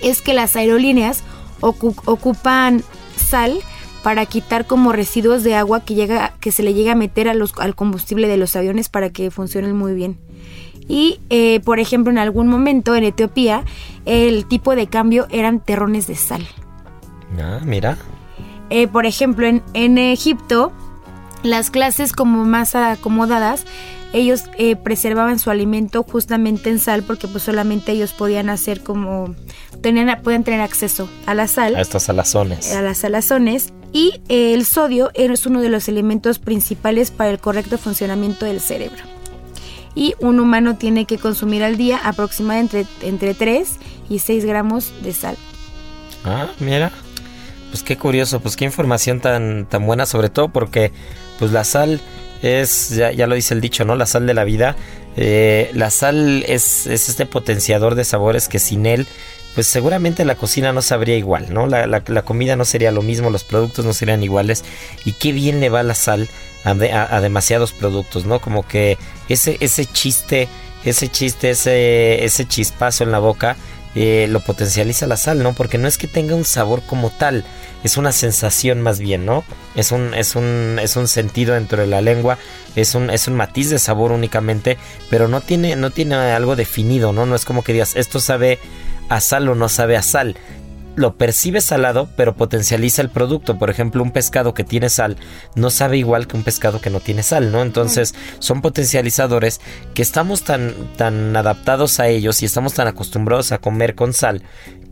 [0.00, 1.24] es que las aerolíneas
[1.60, 2.84] ocupan
[3.16, 3.58] sal
[4.02, 7.34] para quitar como residuos de agua que, llega, que se le llega a meter a
[7.34, 10.18] los, al combustible de los aviones para que funcionen muy bien.
[10.88, 13.64] Y, eh, por ejemplo, en algún momento en Etiopía,
[14.06, 16.46] el tipo de cambio eran terrones de sal.
[17.40, 17.96] Ah, mira.
[18.70, 20.72] Eh, por ejemplo, en, en Egipto,
[21.42, 23.64] las clases como más acomodadas
[24.12, 29.34] ellos eh, preservaban su alimento justamente en sal porque pues solamente ellos podían hacer como
[29.82, 34.64] tenían podían tener acceso a la sal a estos salazones a las salazones y el
[34.64, 39.02] sodio es uno de los elementos principales para el correcto funcionamiento del cerebro
[39.94, 43.68] y un humano tiene que consumir al día aproximadamente entre, entre 3
[44.08, 45.36] y 6 gramos de sal
[46.24, 46.92] ah mira
[47.70, 50.92] pues qué curioso pues qué información tan tan buena sobre todo porque
[51.38, 52.00] pues la sal
[52.42, 53.96] es, ya, ya, lo dice el dicho, ¿no?
[53.96, 54.76] La sal de la vida.
[55.16, 59.06] Eh, la sal es, es, este potenciador de sabores que sin él,
[59.54, 61.66] pues seguramente la cocina no sabría igual, ¿no?
[61.66, 64.64] La, la, comida no sería lo mismo, los productos no serían iguales.
[65.04, 66.28] Y qué bien le va la sal
[66.64, 68.40] a, demasiados productos, ¿no?
[68.40, 68.96] Como que
[69.28, 70.48] ese, ese chiste,
[70.84, 73.56] ese chiste, ese, ese chispazo en la boca
[73.94, 75.52] eh, lo potencializa la sal, ¿no?
[75.52, 77.44] Porque no es que tenga un sabor como tal,
[77.82, 79.44] es una sensación más bien, ¿no?
[79.74, 82.38] Es un, es un, es un sentido dentro de la lengua,
[82.76, 87.12] es un, es un matiz de sabor únicamente, pero no tiene, no tiene algo definido,
[87.12, 87.26] ¿no?
[87.26, 88.58] No es como que digas, esto sabe
[89.08, 90.36] a sal o no sabe a sal,
[90.96, 93.58] lo percibe salado, pero potencializa el producto.
[93.58, 95.16] Por ejemplo, un pescado que tiene sal
[95.54, 97.62] no sabe igual que un pescado que no tiene sal, ¿no?
[97.62, 99.60] Entonces, son potencializadores
[99.94, 104.42] que estamos tan, tan adaptados a ellos y estamos tan acostumbrados a comer con sal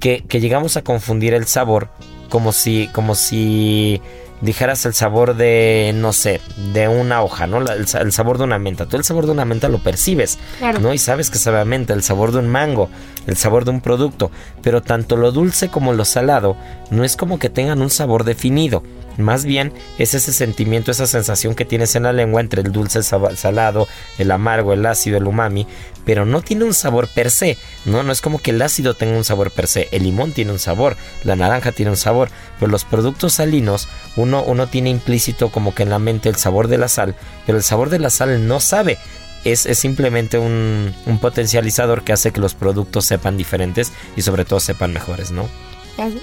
[0.00, 1.90] que, que llegamos a confundir el sabor
[2.28, 4.00] como si, como si
[4.40, 6.40] dijeras el sabor de, no sé,
[6.72, 7.58] de una hoja, ¿no?
[7.58, 8.86] El, sabor de una menta.
[8.86, 10.38] Tú el sabor de una menta lo percibes,
[10.80, 10.92] ¿no?
[10.92, 12.88] Y sabes que sabe a menta, el sabor de un mango,
[13.26, 14.30] el sabor de un producto.
[14.62, 16.56] Pero tanto lo dulce como lo salado
[16.90, 18.82] no es como que tengan un sabor definido.
[19.18, 23.00] Más bien es ese sentimiento, esa sensación que tienes en la lengua entre el dulce,
[23.00, 23.04] el
[23.36, 25.66] salado, el amargo, el ácido, el umami,
[26.04, 28.04] pero no tiene un sabor per se, ¿no?
[28.04, 30.60] No es como que el ácido tenga un sabor per se, el limón tiene un
[30.60, 35.74] sabor, la naranja tiene un sabor, pero los productos salinos, uno, uno tiene implícito como
[35.74, 38.46] que en la mente el sabor de la sal, pero el sabor de la sal
[38.46, 38.98] no sabe,
[39.44, 44.60] es, simplemente un, un, potencializador que hace que los productos sepan diferentes y sobre todo
[44.60, 45.48] sepan mejores, ¿no?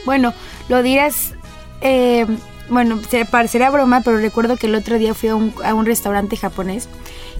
[0.05, 0.33] Bueno,
[0.69, 1.33] lo dirás
[1.81, 2.25] eh,
[2.69, 2.99] bueno,
[3.29, 6.89] parecerá broma, pero recuerdo que el otro día fui a un, restaurante japonés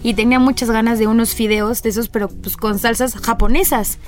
[0.02, 3.98] y tenía muchas ganas de unos fideos de esos, pero pues con salsas japonesas.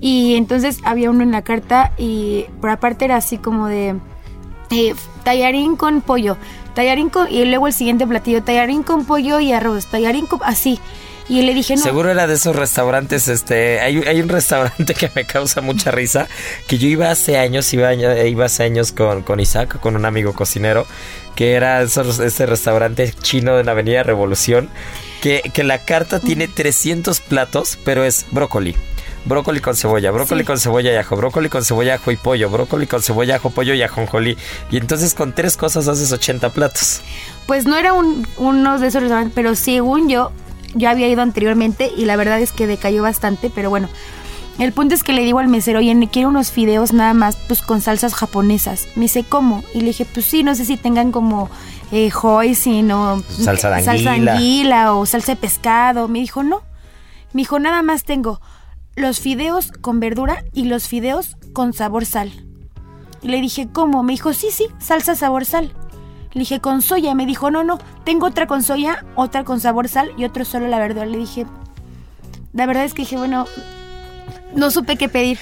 [0.00, 3.96] Y entonces había uno en la carta y por aparte era así como de
[4.70, 4.94] eh,
[5.24, 6.36] tallarín con pollo,
[6.74, 10.78] tallarín con, y luego el siguiente platillo, tallarín con pollo y arroz, tallarín con, así.
[11.28, 11.82] Y le dije, no.
[11.82, 16.26] Seguro era de esos restaurantes, este, hay, hay un restaurante que me causa mucha risa,
[16.66, 20.32] que yo iba hace años, iba, iba hace años con, con Isaac, con un amigo
[20.32, 20.86] cocinero,
[21.34, 24.70] que era ese restaurante chino de la Avenida Revolución,
[25.20, 28.74] que, que la carta tiene 300 platos, pero es brócoli
[29.24, 32.86] brócoli con cebolla, brócoli con cebolla y ajo, brócoli con cebolla, ajo y pollo, brócoli
[32.86, 34.36] con cebolla, ajo, pollo y ajonjolí.
[34.70, 37.02] Y entonces con tres cosas haces 80 platos.
[37.46, 40.32] Pues no era un, uno de esos restaurantes, pero según yo,
[40.74, 43.88] yo había ido anteriormente y la verdad es que decayó bastante, pero bueno.
[44.58, 47.62] El punto es que le digo al mesero, oye, quiero unos fideos nada más, pues
[47.62, 48.88] con salsas japonesas.
[48.96, 49.62] Me dice, ¿cómo?
[49.72, 51.48] Y le dije, pues sí, no sé si tengan como
[51.92, 56.08] eh, hoisin o salsa de salsa anguila o salsa de pescado.
[56.08, 56.62] Me dijo, no.
[57.32, 58.40] Me dijo, nada más tengo
[58.96, 62.32] los fideos con verdura y los fideos con sabor sal.
[63.22, 64.02] Y le dije, ¿cómo?
[64.02, 65.72] Me dijo, sí, sí, salsa sabor sal.
[66.32, 67.14] Le dije, con soya.
[67.14, 70.68] Me dijo, no, no, tengo otra con soya, otra con sabor sal y otro solo
[70.68, 71.06] la verdura.
[71.06, 71.46] Le dije,
[72.52, 73.46] la verdad es que dije, bueno,
[74.54, 75.38] no supe qué pedir.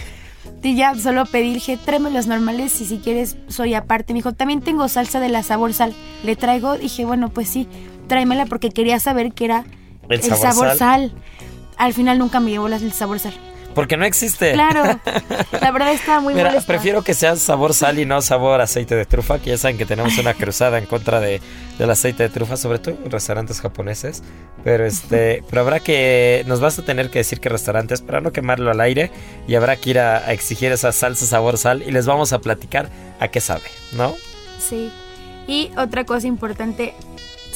[0.62, 4.12] Y ya solo pedí, dije, tráeme los normales y si quieres soy aparte.
[4.12, 5.94] Me dijo, también tengo salsa de la sabor sal.
[6.24, 7.68] Le traigo, dije, bueno, pues sí,
[8.08, 9.64] tráemela porque quería saber qué era
[10.08, 11.12] el, sabor, sal.
[11.76, 13.34] Al final nunca me llevó el sabor sal.
[13.76, 14.54] Porque no existe.
[14.54, 14.98] Claro.
[15.60, 19.04] La verdad está muy Mira, prefiero que sea sabor sal y no sabor aceite de
[19.04, 21.42] trufa, que ya saben que tenemos una cruzada en contra de,
[21.78, 24.22] del aceite de trufa, sobre todo en restaurantes japoneses.
[24.64, 28.32] Pero este, pero habrá que, nos vas a tener que decir que restaurantes para no
[28.32, 29.10] quemarlo al aire
[29.46, 32.88] y habrá que ir a, exigir esa salsa sabor sal y les vamos a platicar
[33.20, 34.14] a qué sabe, ¿no?
[34.58, 34.90] Sí.
[35.46, 36.94] Y otra cosa importante,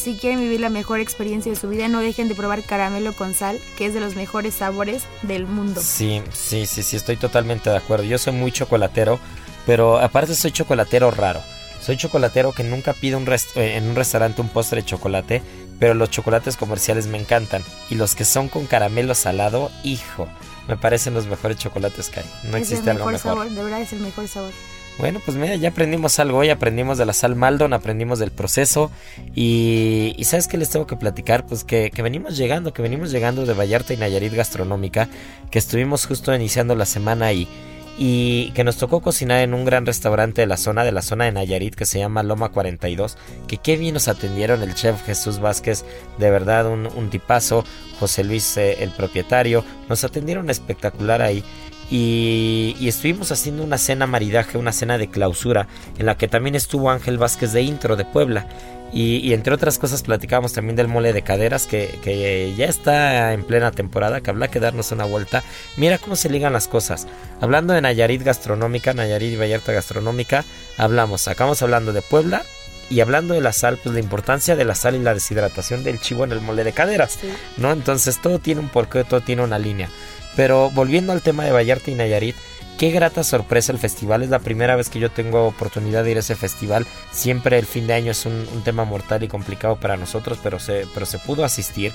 [0.00, 3.34] si quieren vivir la mejor experiencia de su vida, no dejen de probar caramelo con
[3.34, 5.80] sal, que es de los mejores sabores del mundo.
[5.82, 8.04] Sí, sí, sí, sí, estoy totalmente de acuerdo.
[8.04, 9.20] Yo soy muy chocolatero,
[9.66, 11.40] pero aparte soy chocolatero raro.
[11.82, 13.38] Soy chocolatero que nunca pido un eh,
[13.76, 15.42] en un restaurante un postre de chocolate,
[15.78, 17.62] pero los chocolates comerciales me encantan.
[17.90, 20.28] Y los que son con caramelo salado, hijo,
[20.68, 22.26] me parecen los mejores chocolates que hay.
[22.44, 23.20] No existe algo mejor.
[23.20, 24.52] Sabor, de verdad es el mejor sabor.
[25.00, 28.90] Bueno, pues mira, ya aprendimos algo hoy, aprendimos de la sal Maldon, aprendimos del proceso
[29.34, 31.46] y, ¿sabes qué les tengo que platicar?
[31.46, 35.08] Pues que, venimos llegando, que venimos llegando de Vallarta y Nayarit Gastronómica,
[35.50, 37.48] que estuvimos justo iniciando la semana ahí
[37.96, 41.24] y que nos tocó cocinar en un gran restaurante de la zona, de la zona
[41.24, 43.16] de Nayarit que se llama Loma 42,
[43.48, 45.82] que qué bien nos atendieron el chef Jesús Vázquez,
[46.18, 47.64] de verdad un, un tipazo,
[47.98, 51.42] José Luis eh, el propietario, nos atendieron espectacular ahí
[51.90, 55.66] y, estuvimos haciendo una cena maridaje, una cena de clausura,
[55.98, 58.46] en la que también estuvo Ángel Vázquez de Intro de Puebla.
[58.92, 63.72] Y, entre otras cosas platicábamos también del mole de caderas que, ya está en plena
[63.72, 65.42] temporada, que habla que darnos una vuelta.
[65.76, 67.06] Mira cómo se ligan las cosas.
[67.40, 70.44] Hablando de Nayarit Gastronómica, Nayarit y Vallarta Gastronómica,
[70.76, 72.42] hablamos, acabamos hablando de Puebla,
[72.88, 76.00] y hablando de la sal, pues la importancia de la sal y la deshidratación del
[76.00, 77.20] chivo en el mole de caderas,
[77.56, 77.70] ¿no?
[77.70, 79.88] Entonces todo tiene un porqué, todo tiene una línea.
[80.36, 82.36] Pero volviendo al tema de Vallarta y Nayarit,
[82.78, 84.22] qué grata sorpresa el festival.
[84.22, 86.86] Es la primera vez que yo tengo oportunidad de ir a ese festival.
[87.12, 90.86] Siempre el fin de año es un, tema mortal y complicado para nosotros, pero se,
[90.94, 91.92] pero se pudo asistir.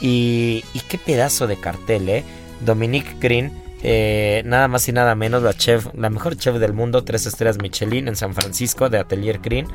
[0.00, 2.24] Y, qué pedazo de cartel, ¿eh?
[2.60, 7.04] Dominique Green eh, nada más y nada menos la chef, la mejor chef del mundo,
[7.04, 9.68] tres estrellas Michelin en San Francisco de Atelier Green.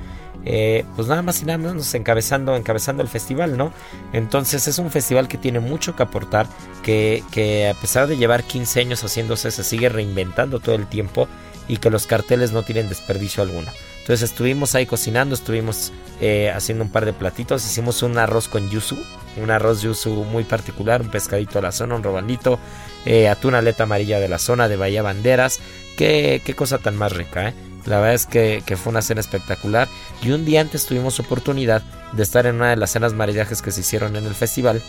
[0.46, 3.72] Eh, pues nada más y nada menos encabezando, encabezando el festival, ¿no?
[4.12, 6.48] Entonces es un festival que tiene mucho que aportar,
[6.82, 11.28] que, que a pesar de llevar 15 años haciéndose, se sigue reinventando todo el tiempo
[11.68, 13.72] y que los carteles no tienen desperdicio alguno.
[14.00, 18.70] Entonces estuvimos ahí cocinando, estuvimos eh, haciendo un par de platitos, hicimos un arroz con
[18.70, 18.98] yuzu,
[19.42, 22.60] un arroz yuzu muy particular, un pescadito a la zona, un robandito,
[23.06, 25.62] eh, atún aleta amarilla de la zona de Bahía Banderas.
[25.96, 27.54] Qué, qué cosa tan más rica, ¿eh?
[27.86, 29.88] La verdad es que, fue una cena espectacular.
[30.22, 31.82] Y un día antes tuvimos oportunidad
[32.14, 34.82] de estar en una de las cenas maridajes que se hicieron en el festival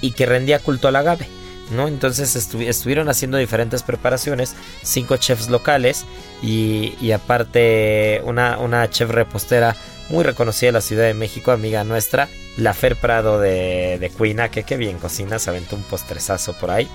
[0.00, 1.26] y que rendía culto al agave.
[1.70, 1.88] ¿no?
[1.88, 6.04] Entonces estuvieron haciendo diferentes preparaciones, cinco chefs locales
[6.42, 9.74] y, aparte una, chef repostera
[10.10, 12.28] muy reconocida de la Ciudad de México, amiga nuestra,
[12.58, 16.70] la Fer Prado de, de Cuina, que qué bien cocina, se aventó un postrezazo por
[16.70, 16.88] ahí.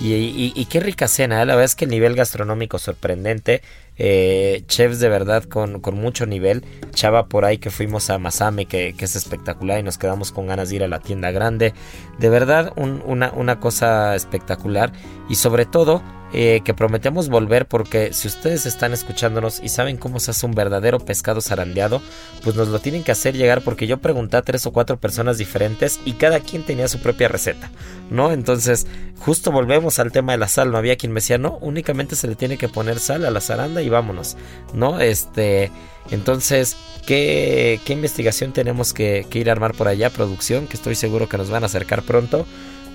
[0.00, 1.46] Y, qué rica cena, ¿eh?
[1.46, 3.62] la verdad es que el nivel gastronómico sorprendente,
[3.96, 8.66] eh, chefs de verdad con, con, mucho nivel, chava por ahí que fuimos a Masame
[8.66, 11.74] que, que, es espectacular y nos quedamos con ganas de ir a la tienda grande,
[12.20, 14.92] de verdad una, una cosa espectacular.
[15.28, 16.02] Y sobre todo
[16.34, 20.52] eh, que prometemos volver porque si ustedes están escuchándonos y saben cómo se hace un
[20.52, 22.02] verdadero pescado zarandeado,
[22.44, 25.38] pues nos lo tienen que hacer llegar porque yo pregunté a tres o cuatro personas
[25.38, 27.70] diferentes y cada quien tenía su propia receta,
[28.10, 28.30] ¿no?
[28.30, 28.86] Entonces,
[29.18, 32.28] justo volvemos al tema de la sal, no había quien me decía, no, únicamente se
[32.28, 34.36] le tiene que poner sal a la zaranda y vámonos,
[34.74, 35.00] ¿no?
[35.00, 35.70] Este,
[36.10, 36.76] entonces,
[37.06, 40.66] ¿qué, qué investigación tenemos que, que ir a armar por allá, producción?
[40.66, 42.46] Que estoy seguro que nos van a acercar pronto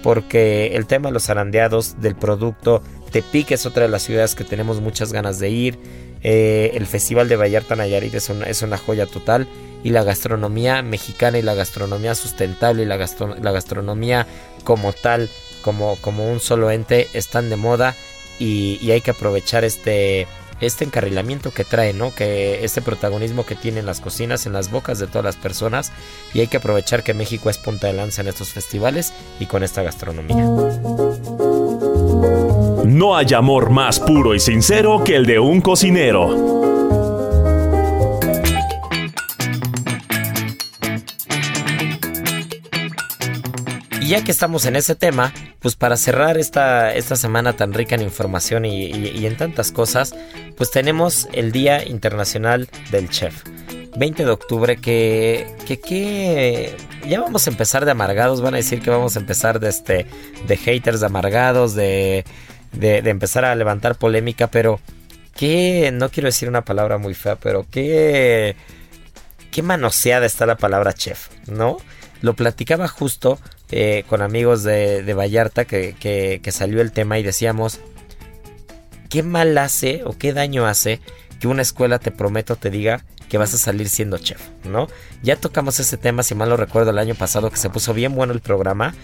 [0.03, 4.43] porque el tema de los zarandeados del producto, Tepic es otra de las ciudades que
[4.43, 5.79] tenemos muchas ganas de ir,
[6.23, 9.47] eh, el Festival de Vallarta Nayarit es una, es una, joya total.
[9.83, 14.25] Y la gastronomía mexicana y la gastronomía sustentable y la, la gastronomía
[14.63, 15.29] como tal,
[15.61, 17.93] como, como un solo ente, están de moda.
[18.39, 20.25] Y, y hay que aprovechar este
[20.64, 22.14] este encarrilamiento que trae, ¿no?
[22.14, 25.91] Que este protagonismo que tienen las cocinas en las bocas de todas las personas
[26.34, 29.64] y hay que aprovechar que México es punta de lanza en estos festivales y con
[29.64, 30.43] esta gastronomía.
[32.86, 36.72] No hay amor más puro y sincero que el de un cocinero.
[44.03, 47.95] Y ya que estamos en ese tema, pues para cerrar esta, esta semana tan rica
[47.95, 50.13] en información y, en tantas cosas,
[50.57, 53.43] pues tenemos el Día Internacional del Chef.
[53.95, 56.75] 20 de octubre que, que,
[57.07, 60.05] ya vamos a empezar de amargados, van a decir que vamos a empezar de, este,
[60.47, 62.25] de haters amargados, de,
[62.73, 64.81] de, de empezar a levantar polémica, pero
[65.33, 68.57] que, no quiero decir una palabra muy fea, pero que,
[69.49, 71.77] qué manoseada está la palabra chef, ¿no?
[72.24, 73.38] Lo platicaba justo
[73.69, 77.82] eh, con amigos de, Vallarta que, salió el tema y decíamos,
[79.09, 81.01] ¿qué mal hace o qué daño hace
[81.41, 84.88] que una escuela te prometo te diga que vas a salir siendo chef, ¿no?
[85.21, 88.15] Ya tocamos ese tema, si mal lo recuerdo, el año pasado que se puso bien
[88.15, 88.95] bueno el programa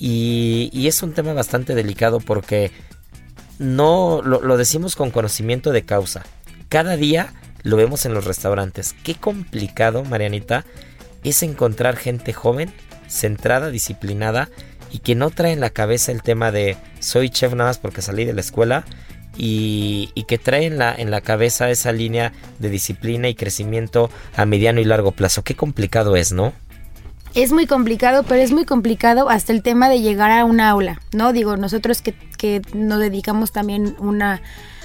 [0.00, 2.70] y, es un tema bastante delicado porque
[3.58, 6.22] no lo, lo decimos con conocimiento de causa.
[6.70, 8.94] Cada día lo vemos en los restaurantes.
[9.02, 10.64] Qué complicado, Marianita,
[11.24, 12.72] es encontrar gente joven
[13.08, 14.48] centrada, disciplinada
[14.90, 18.02] y que no trae en la cabeza el tema de soy chef nada más porque
[18.02, 18.84] salí de la escuela
[19.36, 24.46] y, que trae en la, en la cabeza esa línea de disciplina y crecimiento a
[24.46, 25.42] mediano y largo plazo.
[25.42, 26.52] Qué complicado es, ¿no?
[27.34, 31.00] Es muy complicado, pero es muy complicado hasta el tema de llegar a un aula,
[31.12, 31.32] ¿no?
[31.32, 34.40] Digo, nosotros que, que nos dedicamos también una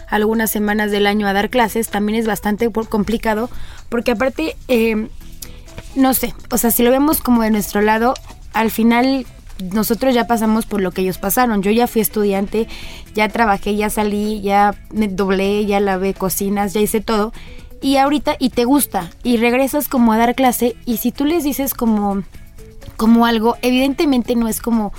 [0.08, 3.52] algunas semanas del año a dar clases, también es bastante complicado,
[3.90, 5.08] porque aparte eh,
[6.00, 8.14] no sé, o sea, si lo vemos como de nuestro lado,
[8.54, 9.26] al final
[9.74, 11.62] nosotros ya pasamos por lo que ellos pasaron.
[11.62, 12.68] Yo ya fui estudiante,
[13.14, 17.34] ya trabajé, ya salí, ya me doblé, ya lavé cocinas, ya hice todo.
[17.82, 21.44] Y ahorita, y te gusta, y regresas como a dar clase, y si tú les
[21.44, 22.24] dices como,
[22.98, 24.92] como algo, evidentemente no es como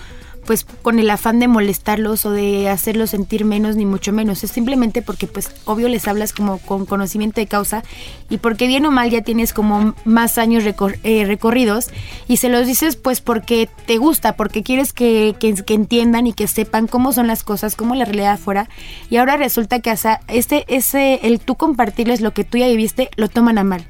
[0.47, 4.51] pues con el afán de molestarlos o de hacerlos sentir menos ni mucho menos, es
[4.51, 7.83] simplemente porque pues obvio les hablas como con conocimiento de causa
[8.29, 10.65] y porque bien o mal ya tienes como más años
[11.03, 11.91] eh, recorridos
[12.29, 16.49] y se los dices pues porque te gusta, porque quieres que, que, entiendan y que
[16.49, 18.69] sepan cómo son las cosas, cómo la realidad afuera
[19.09, 23.11] y ahora resulta que hasta este, ese, el tú compartirles lo que tú ya viviste,
[23.17, 23.87] lo toman a mal.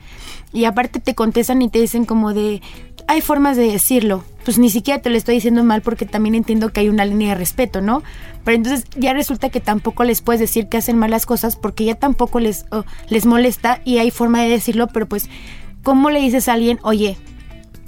[0.52, 2.60] Y aparte te contestan y te dicen como de,
[3.10, 4.24] hay formas de decirlo.
[4.44, 7.30] Pues ni siquiera te lo estoy diciendo mal porque también entiendo que hay una línea
[7.30, 8.04] de respeto, ¿no?
[8.44, 11.96] Pero entonces ya resulta que tampoco les puedes decir que hacen malas cosas porque ya
[11.96, 12.66] tampoco les,
[13.08, 15.28] les molesta y hay forma de decirlo, pero pues,
[15.82, 17.16] ¿cómo le dices a alguien, oye,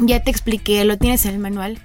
[0.01, 1.79] ya te expliqué, lo tienes en el manual?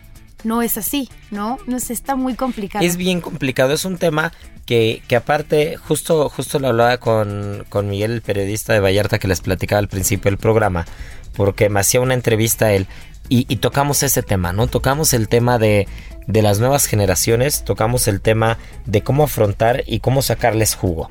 [0.44, 1.60] No es así, ¿no?
[1.68, 2.84] No sé, está muy complicado.
[2.84, 4.34] Es bien complicado, es un tema
[4.66, 9.28] que, que aparte, justo, justo lo hablaba con, con Miguel, el periodista de Vallarta que
[9.28, 10.88] les platicaba al principio del programa,
[11.36, 12.88] porque me hacía una entrevista él
[13.30, 14.68] y, tocamos ese tema, ¿no?
[14.68, 15.88] Tocamos el tema de,
[16.28, 21.10] de las nuevas generaciones, tocamos el tema de cómo afrontar y cómo sacarles jugo.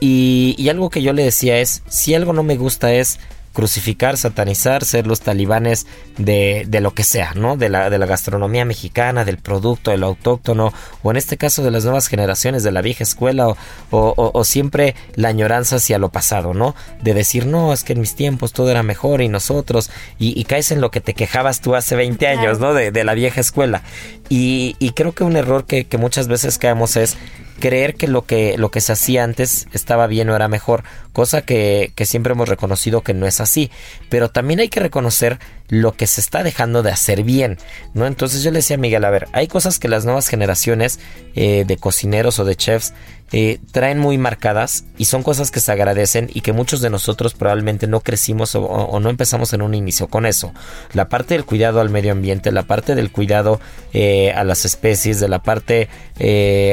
[0.00, 3.18] Y, y, algo que yo le decía es, si algo no me gusta es
[3.52, 5.86] crucificar, satanizar, ser los talibanes
[6.18, 7.56] de, de, lo que sea, ¿no?
[7.56, 10.72] De la, de la gastronomía mexicana, del producto, del autóctono,
[11.02, 13.56] o en este caso de las nuevas generaciones, de la vieja escuela, o,
[13.90, 16.74] o, siempre la añoranza hacia lo pasado, ¿no?
[17.02, 20.72] De decir, no, es que en mis tiempos todo era mejor y nosotros, y, caes
[20.72, 22.74] en lo que te quejabas tú hace 20 años, ¿no?
[22.74, 23.82] De, de la vieja escuela.
[24.28, 27.16] Y, y, creo que un error que, que muchas veces caemos es
[27.58, 31.42] creer que lo que lo que se hacía antes estaba bien o era mejor, cosa
[31.42, 33.70] que, que siempre hemos reconocido que no es así.
[34.08, 35.38] Pero también hay que reconocer
[35.68, 37.58] lo que se está dejando de hacer bien,
[37.94, 38.06] ¿no?
[38.06, 41.00] Entonces yo le decía a Miguel, a ver, hay cosas que las nuevas generaciones
[41.34, 42.92] eh, de cocineros o de chefs
[43.32, 47.34] eh, traen muy marcadas y son cosas que se agradecen y que muchos de nosotros
[47.34, 50.52] probablemente no crecimos o, no empezamos en un inicio con eso.
[50.92, 53.60] La parte del cuidado al medio ambiente, la parte del cuidado
[53.92, 55.88] eh, a las especies, de la parte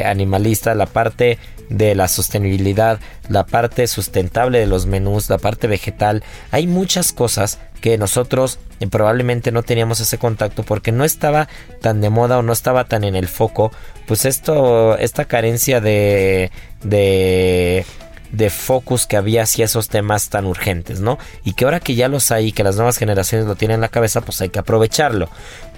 [0.05, 1.39] animalista, la parte
[1.69, 2.99] de la sostenibilidad,
[3.29, 6.23] la parte sustentable de los menús, la parte vegetal.
[6.51, 11.47] Hay muchas cosas que nosotros eh, probablemente no teníamos ese contacto porque no estaba
[11.81, 13.71] tan de moda o no estaba tan en el foco,
[14.07, 16.51] pues esto, esta carencia de,
[16.83, 17.85] de
[18.31, 21.17] de focus que había hacia esos temas tan urgentes, ¿no?
[21.43, 23.81] Y que ahora que ya los hay y que las nuevas generaciones lo tienen en
[23.81, 25.29] la cabeza, pues hay que aprovecharlo.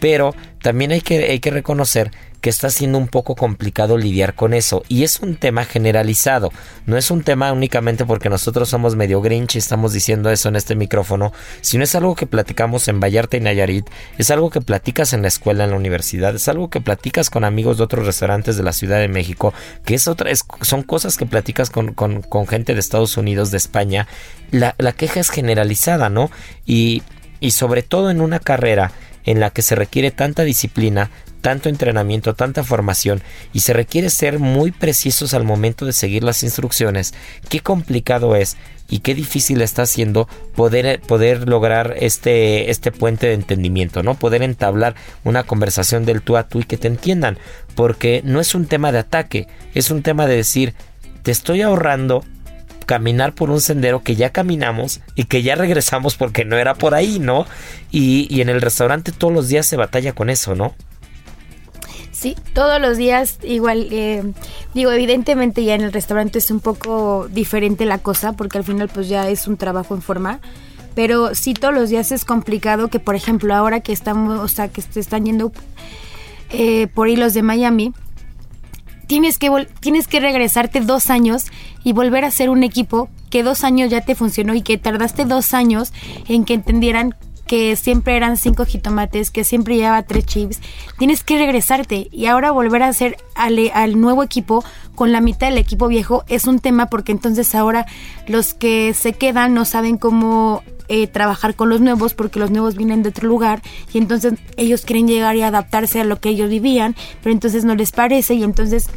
[0.01, 0.33] Pero
[0.63, 2.09] también hay que, reconocer
[2.41, 4.81] que está siendo un poco complicado lidiar con eso.
[4.87, 6.51] Y es un tema generalizado.
[6.87, 10.55] No es un tema únicamente porque nosotros somos medio grinch y estamos diciendo eso en
[10.55, 13.87] este micrófono, sino es algo que platicamos en Vallarta y Nayarit,
[14.17, 17.43] es algo que platicas en la escuela, en la universidad, es algo que platicas con
[17.43, 19.53] amigos de otros restaurantes de la Ciudad de México,
[19.85, 20.31] que es otra,
[20.61, 24.07] son cosas que platicas con, con, gente de Estados Unidos, de España.
[24.49, 26.31] La, la queja es generalizada, ¿no?
[26.65, 27.03] Y,
[27.39, 28.91] y sobre todo en una carrera
[29.25, 31.09] en la que se requiere tanta disciplina,
[31.41, 36.43] tanto entrenamiento, tanta formación y se requiere ser muy precisos al momento de seguir las
[36.43, 37.13] instrucciones,
[37.49, 38.57] qué complicado es
[38.89, 44.15] y qué difícil está haciendo poder, poder lograr este, este puente de entendimiento, ¿no?
[44.15, 47.37] Poder entablar una conversación del tú a tú y que te entiendan,
[47.73, 50.73] porque no es un tema de ataque, es un tema de decir,
[51.23, 52.25] te estoy ahorrando
[52.91, 56.93] caminar por un sendero que ya caminamos y que ya regresamos porque no era por
[56.93, 57.45] ahí, ¿no?
[57.89, 60.75] Y, y en el restaurante todos los días se batalla con eso, ¿no?
[62.11, 64.23] Sí, todos los días igual, eh,
[64.73, 68.89] digo, evidentemente ya en el restaurante es un poco diferente la cosa porque al final
[68.89, 70.41] pues ya es un trabajo en forma,
[70.93, 74.67] pero sí todos los días es complicado que por ejemplo ahora que estamos, o sea,
[74.67, 75.53] que están yendo
[76.49, 77.93] eh, por hilos de Miami,
[79.07, 81.45] tienes que, tienes que regresarte dos años
[81.83, 85.25] y volver a ser un equipo que dos años ya te funcionó y que tardaste
[85.25, 85.93] dos años
[86.27, 87.15] en que entendieran
[87.51, 90.61] que siempre eran cinco jitomates, que siempre llevaba tres chips,
[90.97, 94.63] tienes que regresarte y ahora volver a hacer al, nuevo equipo
[94.95, 97.85] con la mitad del equipo viejo es un tema porque entonces ahora
[98.25, 102.77] los que se quedan no saben cómo eh, trabajar con los nuevos porque los nuevos
[102.77, 103.61] vienen de otro lugar
[103.91, 107.75] y entonces ellos quieren llegar y adaptarse a lo que ellos vivían, pero entonces no
[107.75, 108.87] les parece y entonces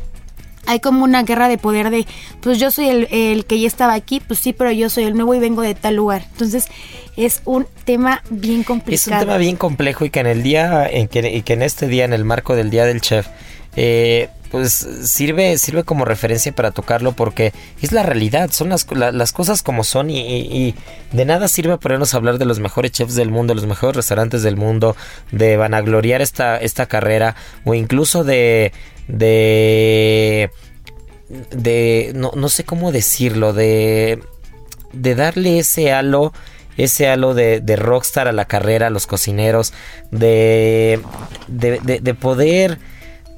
[0.67, 2.07] hay como una guerra de poder de,
[2.41, 5.35] pues yo soy el, que ya estaba aquí, pues sí, pero yo soy el nuevo
[5.35, 6.27] y vengo de tal lugar.
[6.33, 6.69] Entonces
[7.17, 8.95] es un tema bien complicado.
[8.95, 11.63] Es un tema bien complejo y que en el día, en que, y que en
[11.63, 13.27] este día, en el marco del Día del Chef,
[13.77, 14.73] eh, pues
[15.03, 17.53] sirve, sirve como referencia para tocarlo porque
[17.83, 20.77] es la realidad, son las, las cosas como son y,
[21.11, 24.45] de nada sirve ponernos a hablar de los mejores chefs del mundo, los mejores restaurantes
[24.45, 24.95] del mundo,
[25.33, 28.71] de vanagloriar esta, esta carrera o incluso de,
[29.09, 30.53] de,
[31.51, 34.23] de, no, no sé cómo decirlo, de,
[34.93, 36.33] de darle ese halo
[36.77, 39.73] ese halo de, de, rockstar a la carrera, a los cocineros,
[40.13, 41.01] de,
[41.49, 42.79] de, de poder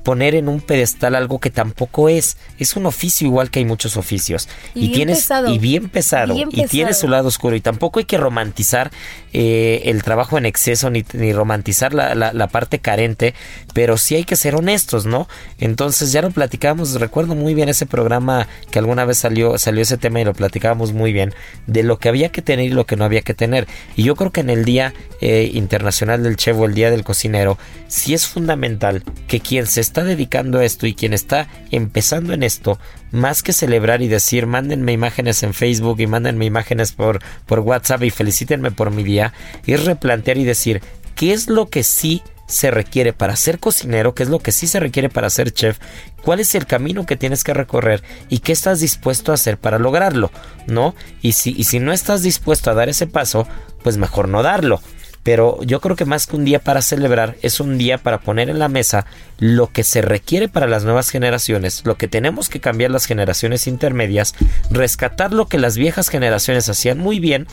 [0.07, 2.36] poner en un pedestal algo que tampoco es.
[2.61, 4.48] Es un oficio igual que hay muchos oficios.
[4.72, 5.52] Y, bien pesado.
[5.52, 6.32] Y bien pesado.
[6.36, 7.57] y tiene su lado oscuro.
[7.57, 8.92] Y tampoco hay que romantizar
[9.32, 13.34] eh, el trabajo en exceso ni, ni romantizar la, la, parte carente.
[13.74, 15.26] Pero sí hay que ser honestos, ¿no?
[15.59, 17.00] Entonces ya lo platicábamos.
[17.00, 20.92] Recuerdo muy bien ese programa que alguna vez salió, salió ese tema y lo platicábamos
[20.92, 21.34] muy bien.
[21.66, 23.66] De lo que había que tener y lo que no había que tener.
[23.96, 27.02] Y yo creo que en el Día eh, Internacional del Chef o el Día del
[27.02, 32.34] Cocinero, sí es fundamental que quien se está dedicando a esto y quien está empezando
[32.34, 32.78] en esto,
[33.12, 38.03] más que celebrar y decir mándenme imágenes en Facebook y mándenme imágenes por, por WhatsApp
[38.03, 39.32] y felicítenme por mi día,
[39.66, 40.82] es replantear y decir
[41.14, 44.66] qué es lo que sí se requiere para ser cocinero, qué es lo que sí
[44.66, 45.78] se requiere para ser chef,
[46.22, 49.78] cuál es el camino que tienes que recorrer y qué estás dispuesto a hacer para
[49.78, 50.30] lograrlo,
[50.66, 50.94] ¿no?
[51.22, 53.49] Y si, y si no estás dispuesto a dar ese paso,
[53.82, 54.78] pues mejor no darlo.
[55.26, 58.48] Pero yo creo que más que un día para celebrar, es un día para poner
[58.48, 59.06] en la mesa
[59.40, 63.66] lo que se requiere para las nuevas generaciones, lo que tenemos que cambiar las generaciones
[63.66, 64.36] intermedias,
[64.70, 67.48] rescatar lo que las viejas generaciones hacían muy bien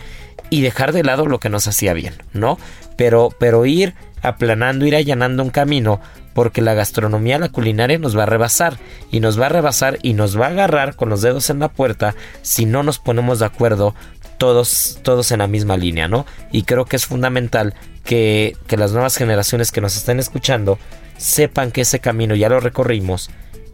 [0.52, 2.60] y dejar de lado lo que nos hacía bien, ¿no?
[2.96, 6.00] Pero, pero ir aplanando, ir allanando un camino,
[6.36, 8.78] porque la gastronomía, la culinaria nos va a rebasar,
[9.10, 11.70] y nos va a rebasar y nos va a agarrar con los dedos en la
[11.70, 12.14] puerta
[12.44, 13.96] si no nos ponemos de acuerdo
[14.44, 16.26] todos, todos en la misma línea, ¿no?
[16.52, 20.78] Y creo que es fundamental que, que las nuevas generaciones que nos estén escuchando
[21.16, 23.30] sepan que ese camino ya lo recorrimos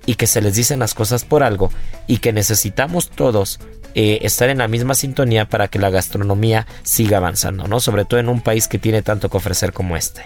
[0.06, 1.72] y que se les dicen las cosas por algo
[2.06, 3.60] y que necesitamos todos
[3.96, 7.80] eh, estar en la misma sintonía para que la gastronomía siga avanzando, ¿no?
[7.80, 10.22] Sobre todo en un país que tiene tanto que ofrecer como este.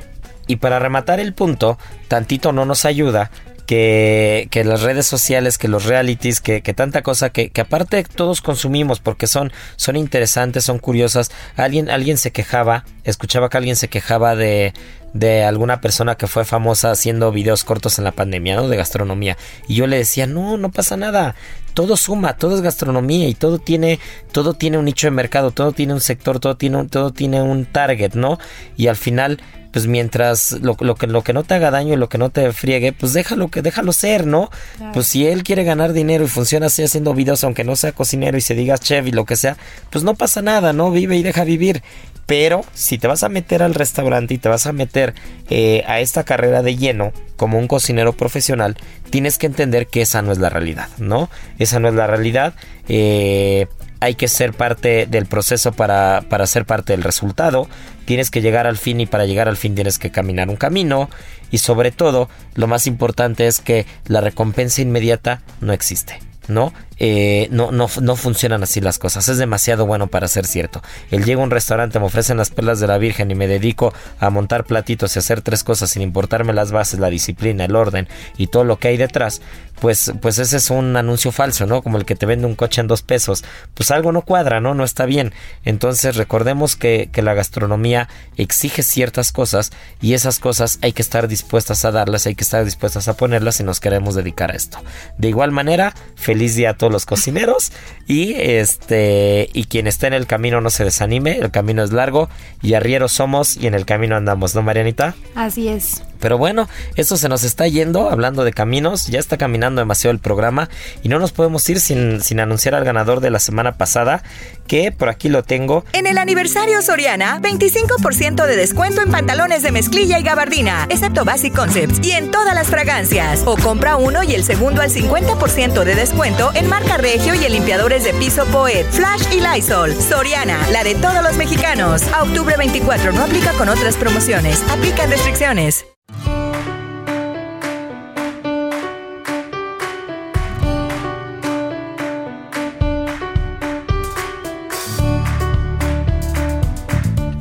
[0.48, 1.78] Y para rematar el punto,
[2.10, 3.32] tantito no nos ayuda
[3.66, 8.04] que, que, las redes sociales, que los realities, que, que tanta cosa que, que, aparte
[8.04, 11.32] todos consumimos porque son, son interesantes, son curiosas.
[11.56, 14.74] Alguien, alguien se quejaba, escuchaba que alguien se quejaba de,
[15.14, 18.68] de alguna persona que fue famosa haciendo videos cortos en la pandemia, ¿no?
[18.68, 19.38] De gastronomía.
[19.68, 21.36] Y yo le decía, no, no pasa nada.
[21.74, 24.00] Todo suma, todo es gastronomía y todo tiene,
[24.32, 27.66] todo tiene un nicho de mercado, todo tiene un sector, todo tiene, todo tiene un
[27.66, 28.40] target, ¿no?
[28.78, 29.40] Y al final
[29.74, 32.30] pues mientras lo, lo, que, lo que no te haga daño y lo que no
[32.30, 34.52] te friegue, pues déjalo, que, déjalo ser, ¿no?
[34.94, 38.38] Pues si él quiere ganar dinero y funciona así haciendo videos, aunque no sea cocinero
[38.38, 39.58] y se diga chef y lo que sea,
[39.90, 40.92] pues no pasa nada, ¿no?
[40.92, 41.82] Vive y deja vivir.
[42.26, 45.14] Pero si te vas a meter al restaurante y te vas a meter
[45.50, 48.78] eh, a esta carrera de lleno como un cocinero profesional,
[49.10, 51.30] tienes que entender que esa no es la realidad, ¿no?
[51.60, 52.54] Esa no es la realidad.
[52.88, 53.68] Eh,
[54.00, 57.68] hay que ser parte del proceso para, para ser parte del resultado.
[58.06, 61.10] Tienes que llegar al fin y para llegar al fin tienes que caminar un camino.
[61.52, 66.20] Y sobre todo, lo más importante es que la recompensa inmediata no existe.
[66.48, 66.74] ¿no?
[67.06, 69.28] Eh, no, no, no funcionan así las cosas.
[69.28, 70.82] Es demasiado bueno para ser cierto.
[71.12, 73.94] El llego a un restaurante, me ofrecen las perlas de la Virgen y me dedico
[74.20, 78.08] a montar platitos y hacer tres cosas sin importarme las bases, la disciplina, el orden
[78.38, 79.42] y todo lo que hay detrás.
[79.82, 81.82] Pues, pues ese es un anuncio falso, ¿no?
[81.82, 83.44] Como el que te vende un coche en dos pesos.
[83.74, 84.74] Pues algo no cuadra, ¿no?
[84.74, 85.34] No está bien.
[85.66, 91.28] Entonces recordemos que, que la gastronomía exige ciertas cosas y esas cosas hay que estar
[91.28, 94.78] dispuestas a darlas, hay que estar dispuestas a ponerlas si nos queremos dedicar a esto.
[95.18, 97.74] De igual manera, feliz día a todos los cocineros
[98.08, 102.30] y este y quien está en el camino no se desanime, el camino es largo
[102.62, 105.16] y arrieros somos y en el camino andamos, ¿no, Marianita?
[105.36, 106.02] Así es.
[106.24, 110.20] Pero bueno, eso se nos está yendo, hablando de caminos, ya está caminando demasiado el
[110.20, 110.70] programa
[111.04, 114.24] y no nos podemos ir sin, sin anunciar al ganador de la semana pasada,
[114.66, 115.84] que por aquí lo tengo.
[115.92, 121.54] En el aniversario Soriana, 25% de descuento en pantalones de mezclilla y gabardina, excepto Basic
[121.54, 123.42] Concepts, y en todas las fragancias.
[123.46, 127.52] O compra uno y el segundo al 50% de descuento en marca Regio y en
[127.52, 129.94] limpiadores de piso Poet, Flash y Lysol.
[130.02, 132.04] Soriana, la de todos los mexicanos.
[132.14, 134.64] A octubre 24 no aplica con otras promociones.
[134.72, 135.86] Aplican restricciones.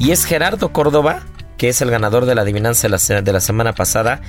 [0.03, 1.21] Y es Gerardo Córdoba,
[1.57, 4.21] que es el ganador de la adivinanza de la, de la semana pasada.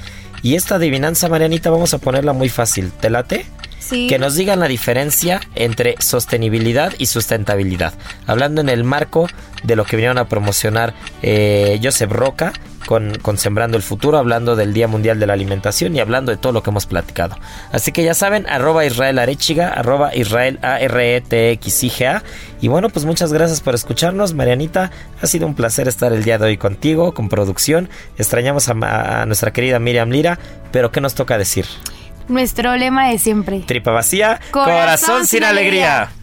[0.43, 2.91] Y esta adivinanza, Marianita, vamos a ponerla muy fácil.
[2.91, 3.47] ¿Te late?
[3.79, 4.05] Sí.
[4.05, 7.93] Que nos digan la diferencia entre sostenibilidad y sustentabilidad.
[8.27, 9.27] Hablando en el marco
[9.63, 12.53] de lo que vinieron a promocionar eh, Joseph Roca
[12.85, 16.37] con, con, Sembrando el Futuro, hablando del Día Mundial de la Alimentación y hablando de
[16.37, 17.37] todo lo que hemos platicado.
[17.71, 21.89] Así que ya saben, arroba Israel Arechiga, arroba Israel A R E T X I
[21.89, 22.23] G A.
[22.61, 24.91] Y bueno, pues muchas gracias por escucharnos, Marianita.
[25.21, 27.89] Ha sido un placer estar el día de hoy contigo, con producción.
[28.17, 30.39] Extrañamos a, a nuestra querida Miriam Lira,
[30.71, 31.65] pero ¿qué nos toca decir?
[32.27, 33.59] Nuestro lema de siempre.
[33.67, 36.03] Tripa vacía, corazón, corazón sin alegría.
[36.03, 36.22] alegría.